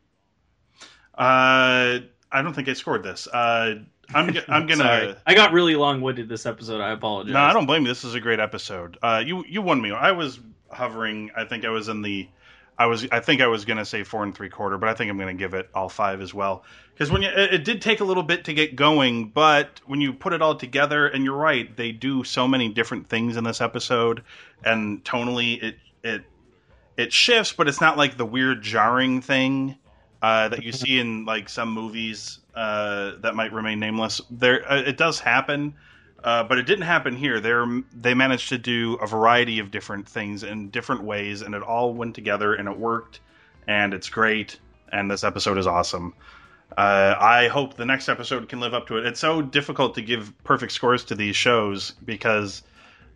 Uh, 1.16 2.01
I 2.33 2.42
don't 2.42 2.55
think 2.55 2.68
I 2.68 2.73
scored 2.73 3.03
this. 3.03 3.27
Uh, 3.29 3.77
I'm 4.12 4.37
I'm 4.49 4.66
gonna. 4.66 4.77
Sorry. 4.77 5.14
I 5.27 5.35
got 5.35 5.53
really 5.53 5.77
long 5.77 6.01
winded 6.01 6.29
this 6.29 6.47
episode. 6.47 6.81
I 6.81 6.92
apologize. 6.92 7.33
No, 7.33 7.40
I 7.40 7.53
don't 7.53 7.66
blame 7.66 7.83
you. 7.83 7.88
This 7.88 8.05
is 8.05 8.14
a 8.14 8.20
great 8.20 8.40
episode. 8.40 8.99
Uh, 9.03 9.23
you 9.25 9.44
you 9.49 9.62
won 9.62 9.81
me. 9.81 9.92
I 9.92 10.12
was 10.12 10.40
hovering. 10.70 11.31
I 11.37 11.44
think 11.44 11.64
I 11.64 11.70
was 11.70 11.88
in 11.88 12.03
the. 12.03 12.29
I 12.78 12.87
was. 12.87 13.06
I 13.12 13.20
think 13.20 13.40
I 13.40 13.46
was 13.46 13.64
going 13.64 13.76
to 13.78 13.84
say 13.84 14.02
four 14.02 14.22
and 14.22 14.34
three 14.34 14.48
quarter, 14.48 14.78
but 14.78 14.88
I 14.88 14.94
think 14.94 15.10
I'm 15.10 15.16
going 15.16 15.37
to 15.37 15.40
give 15.40 15.54
it 15.54 15.68
all 15.74 15.88
five 15.88 16.20
as 16.20 16.34
well. 16.34 16.64
Because 16.92 17.10
when 17.10 17.22
you, 17.22 17.28
it, 17.28 17.54
it 17.54 17.64
did 17.64 17.80
take 17.80 18.00
a 18.00 18.04
little 18.04 18.22
bit 18.22 18.44
to 18.44 18.54
get 18.54 18.74
going, 18.76 19.28
but 19.28 19.80
when 19.87 20.00
you 20.00 20.12
put 20.12 20.32
it 20.32 20.42
all 20.42 20.56
together, 20.56 21.06
and 21.06 21.24
you're 21.24 21.37
right, 21.37 21.74
they 21.76 21.92
do 21.92 22.24
so 22.24 22.48
many 22.48 22.68
different 22.68 23.08
things 23.08 23.37
in 23.37 23.44
this 23.44 23.60
episode, 23.60 24.24
and 24.64 25.04
tonally 25.04 25.62
it 25.62 25.76
it 26.02 26.24
it 26.96 27.12
shifts, 27.12 27.52
but 27.52 27.68
it's 27.68 27.80
not 27.80 27.96
like 27.96 28.16
the 28.16 28.26
weird 28.26 28.62
jarring 28.62 29.20
thing 29.20 29.76
uh, 30.22 30.48
that 30.48 30.62
you 30.62 30.72
see 30.72 30.98
in 30.98 31.24
like 31.24 31.48
some 31.48 31.70
movies 31.70 32.40
uh, 32.54 33.12
that 33.20 33.34
might 33.34 33.52
remain 33.52 33.78
nameless. 33.78 34.20
There, 34.30 34.70
uh, 34.70 34.82
it 34.82 34.96
does 34.96 35.20
happen, 35.20 35.74
uh, 36.24 36.42
but 36.42 36.56
it 36.56 36.66
didn't 36.66 36.87
happen 36.87 37.14
here. 37.14 37.38
They 37.38 37.52
they 37.92 38.14
managed 38.14 38.48
to 38.48 38.58
do 38.58 38.94
a 38.94 39.06
variety 39.06 39.58
of 39.58 39.70
different 39.70 40.08
things 40.08 40.42
in 40.42 40.70
different 40.70 41.04
ways, 41.04 41.42
and 41.42 41.54
it 41.54 41.62
all 41.62 41.92
went 41.92 42.14
together, 42.14 42.54
and 42.54 42.66
it 42.66 42.78
worked, 42.78 43.20
and 43.68 43.92
it's 43.92 44.08
great. 44.08 44.58
And 44.90 45.10
this 45.10 45.22
episode 45.22 45.58
is 45.58 45.66
awesome. 45.66 46.14
Uh, 46.76 47.14
I 47.18 47.48
hope 47.48 47.74
the 47.74 47.84
next 47.84 48.08
episode 48.08 48.48
can 48.48 48.58
live 48.58 48.72
up 48.72 48.87
to 48.87 48.96
it. 48.96 49.04
It's 49.04 49.20
so 49.20 49.42
difficult 49.42 49.96
to 49.96 50.02
give 50.02 50.32
perfect 50.44 50.72
scores 50.72 51.04
to 51.04 51.14
these 51.14 51.37
shows 51.37 51.90
because, 52.04 52.62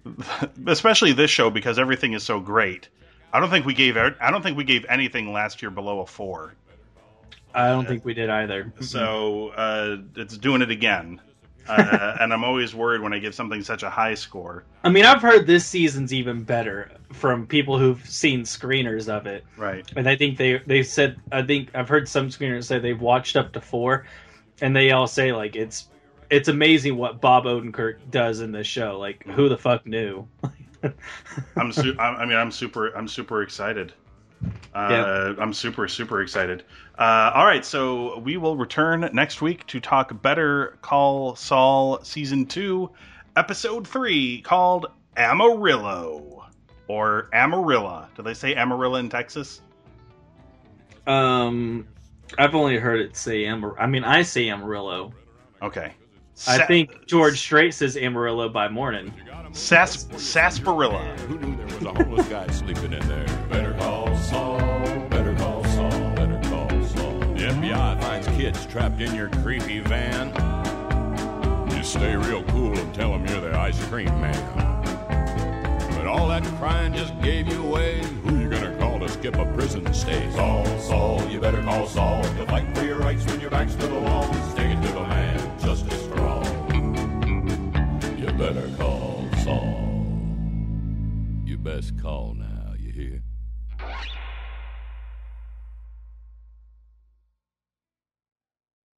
especially 0.67 1.13
this 1.13 1.31
show, 1.31 1.49
because 1.51 1.79
everything 1.79 2.13
is 2.13 2.23
so 2.23 2.41
great. 2.41 2.89
I 3.33 3.41
don't 3.41 3.51
think 3.51 3.65
we 3.65 3.75
gave 3.75 3.97
I 3.97 4.31
don't 4.31 4.43
think 4.43 4.59
we 4.59 4.65
gave 4.65 4.85
anything 4.87 5.33
last 5.33 5.63
year 5.63 5.71
below 5.71 6.01
a 6.01 6.07
four. 6.07 6.55
I 7.55 7.69
don't 7.69 7.87
think 7.87 8.05
we 8.05 8.13
did 8.13 8.29
either. 8.29 8.73
So 8.81 9.49
uh, 9.49 9.97
it's 10.17 10.37
doing 10.37 10.61
it 10.61 10.71
again, 10.71 11.21
uh, 11.69 12.17
and 12.21 12.33
I'm 12.33 12.45
always 12.45 12.75
worried 12.75 13.01
when 13.01 13.13
I 13.13 13.19
give 13.19 13.35
something 13.35 13.63
such 13.63 13.83
a 13.83 13.91
high 13.91 14.15
score. 14.15 14.65
I 14.85 14.89
mean, 14.89 15.05
I've 15.05 15.23
heard 15.23 15.47
this 15.47 15.67
season's 15.67 16.13
even 16.13 16.43
better 16.43 16.91
from 17.13 17.47
people 17.47 17.79
who've 17.79 18.05
seen 18.09 18.43
screeners 18.43 19.09
of 19.09 19.27
it, 19.27 19.45
Right. 19.57 19.91
and 19.97 20.09
I 20.09 20.17
think 20.17 20.39
they 20.39 20.59
they 20.67 20.83
said 20.83 21.21
I 21.33 21.43
think 21.43 21.71
I've 21.75 21.89
heard 21.89 22.09
some 22.09 22.29
screeners 22.29 22.65
say 22.65 22.79
they've 22.79 23.01
watched 23.01 23.37
up 23.37 23.53
to 23.53 23.61
four, 23.61 24.07
and 24.61 24.75
they 24.75 24.91
all 24.93 25.07
say 25.07 25.33
like 25.33 25.57
it's 25.57 25.89
it's 26.31 26.49
amazing 26.49 26.97
what 26.97 27.21
Bob 27.21 27.45
Odenkirk 27.45 28.11
does 28.11 28.41
in 28.41 28.53
this 28.53 28.67
show. 28.67 28.99
Like, 28.99 29.25
who 29.27 29.49
the 29.49 29.57
fuck 29.57 29.87
knew? 29.87 30.27
I'm 31.57 31.73
su- 31.73 31.97
I 31.99 32.09
I 32.09 32.25
mean 32.27 32.37
I'm 32.37 32.51
super 32.53 32.89
I'm 32.97 33.09
super 33.09 33.43
excited. 33.43 33.93
Uh, 34.75 35.35
I'm 35.39 35.53
super 35.53 35.89
super 35.89 36.23
excited. 36.23 36.65
Uh, 36.99 37.31
all 37.35 37.47
right, 37.47 37.65
so 37.65 38.19
we 38.19 38.37
will 38.37 38.57
return 38.57 39.09
next 39.13 39.41
week 39.41 39.67
to 39.69 39.81
talk 39.81 40.21
Better 40.23 40.79
Call 40.83 41.37
Saul 41.37 42.03
season 42.03 42.47
two, 42.47 42.91
episode 43.37 43.87
three, 43.87 44.43
called 44.43 44.87
Amarillo 45.17 46.47
or 46.89 47.29
Amarilla. 47.33 48.09
Do 48.17 48.23
they 48.23 48.35
say 48.35 48.55
Amarilla 48.55 49.01
in 49.01 49.09
Texas? 49.09 49.61
Um, 51.07 51.87
I've 52.39 52.55
only 52.55 52.77
heard 52.79 53.01
it 53.01 53.17
say 53.17 53.47
Amar. 53.47 53.79
I 53.79 53.87
mean, 53.87 54.05
I 54.05 54.23
say 54.23 54.49
Amarillo. 54.51 55.13
Okay. 55.63 55.93
I 56.47 56.65
think 56.67 57.07
George 57.07 57.39
Strait 57.39 57.75
says 57.75 57.97
Amarillo 57.97 58.49
by 58.49 58.69
morning. 58.69 59.13
Sas- 59.53 60.07
Sarsaparilla. 60.17 61.03
Who 61.27 61.39
knew 61.39 61.57
there 61.57 61.67
was 61.67 61.85
a 61.85 61.95
homeless 61.95 62.29
guy 62.29 62.47
sleeping 62.53 62.93
in 62.93 63.09
there? 63.09 63.27
Better 63.49 63.68
kids 68.53 68.65
trapped 68.65 68.99
in 68.99 69.15
your 69.15 69.29
creepy 69.43 69.81
van. 69.81 70.33
Just 71.69 71.93
stay 71.93 72.17
real 72.17 72.43
cool 72.45 72.79
and 72.79 72.95
tell 72.95 73.11
them 73.13 73.27
you're 73.27 73.43
the 73.43 73.55
ice 73.55 73.79
cream 73.89 74.09
man. 74.23 74.43
But 75.95 76.07
all 76.07 76.29
that 76.29 76.43
crying 76.59 76.95
just 76.95 77.21
gave 77.21 77.47
you 77.49 77.63
away. 77.63 78.03
Who 78.25 78.39
you 78.39 78.49
gonna 78.49 78.75
call 78.79 79.01
to 79.01 79.09
skip 79.11 79.37
a 79.37 79.45
prison 79.53 79.93
stay? 79.93 80.31
Saul, 80.33 80.65
Saul, 80.79 81.29
you 81.29 81.41
better 81.41 81.63
call 81.63 81.87
Saul. 81.87 82.23
To 82.23 82.47
fight 82.47 82.75
for 82.75 82.85
your 82.85 82.99
rights 82.99 83.27
when 83.27 83.39
your 83.39 83.51
back's 83.51 83.75
to 83.75 83.87
the 83.87 84.01
wall. 84.01 84.25
It 84.25 84.83
to 84.83 84.93
the 84.95 85.03
man, 85.03 85.61
justice 85.61 86.07
for 86.07 86.21
all. 86.21 86.47
You 88.17 88.33
better 88.33 88.71
call 88.79 89.29
Saul. 89.45 89.85
You 91.45 91.59
best 91.59 92.01
call 92.01 92.33
now? 92.33 92.48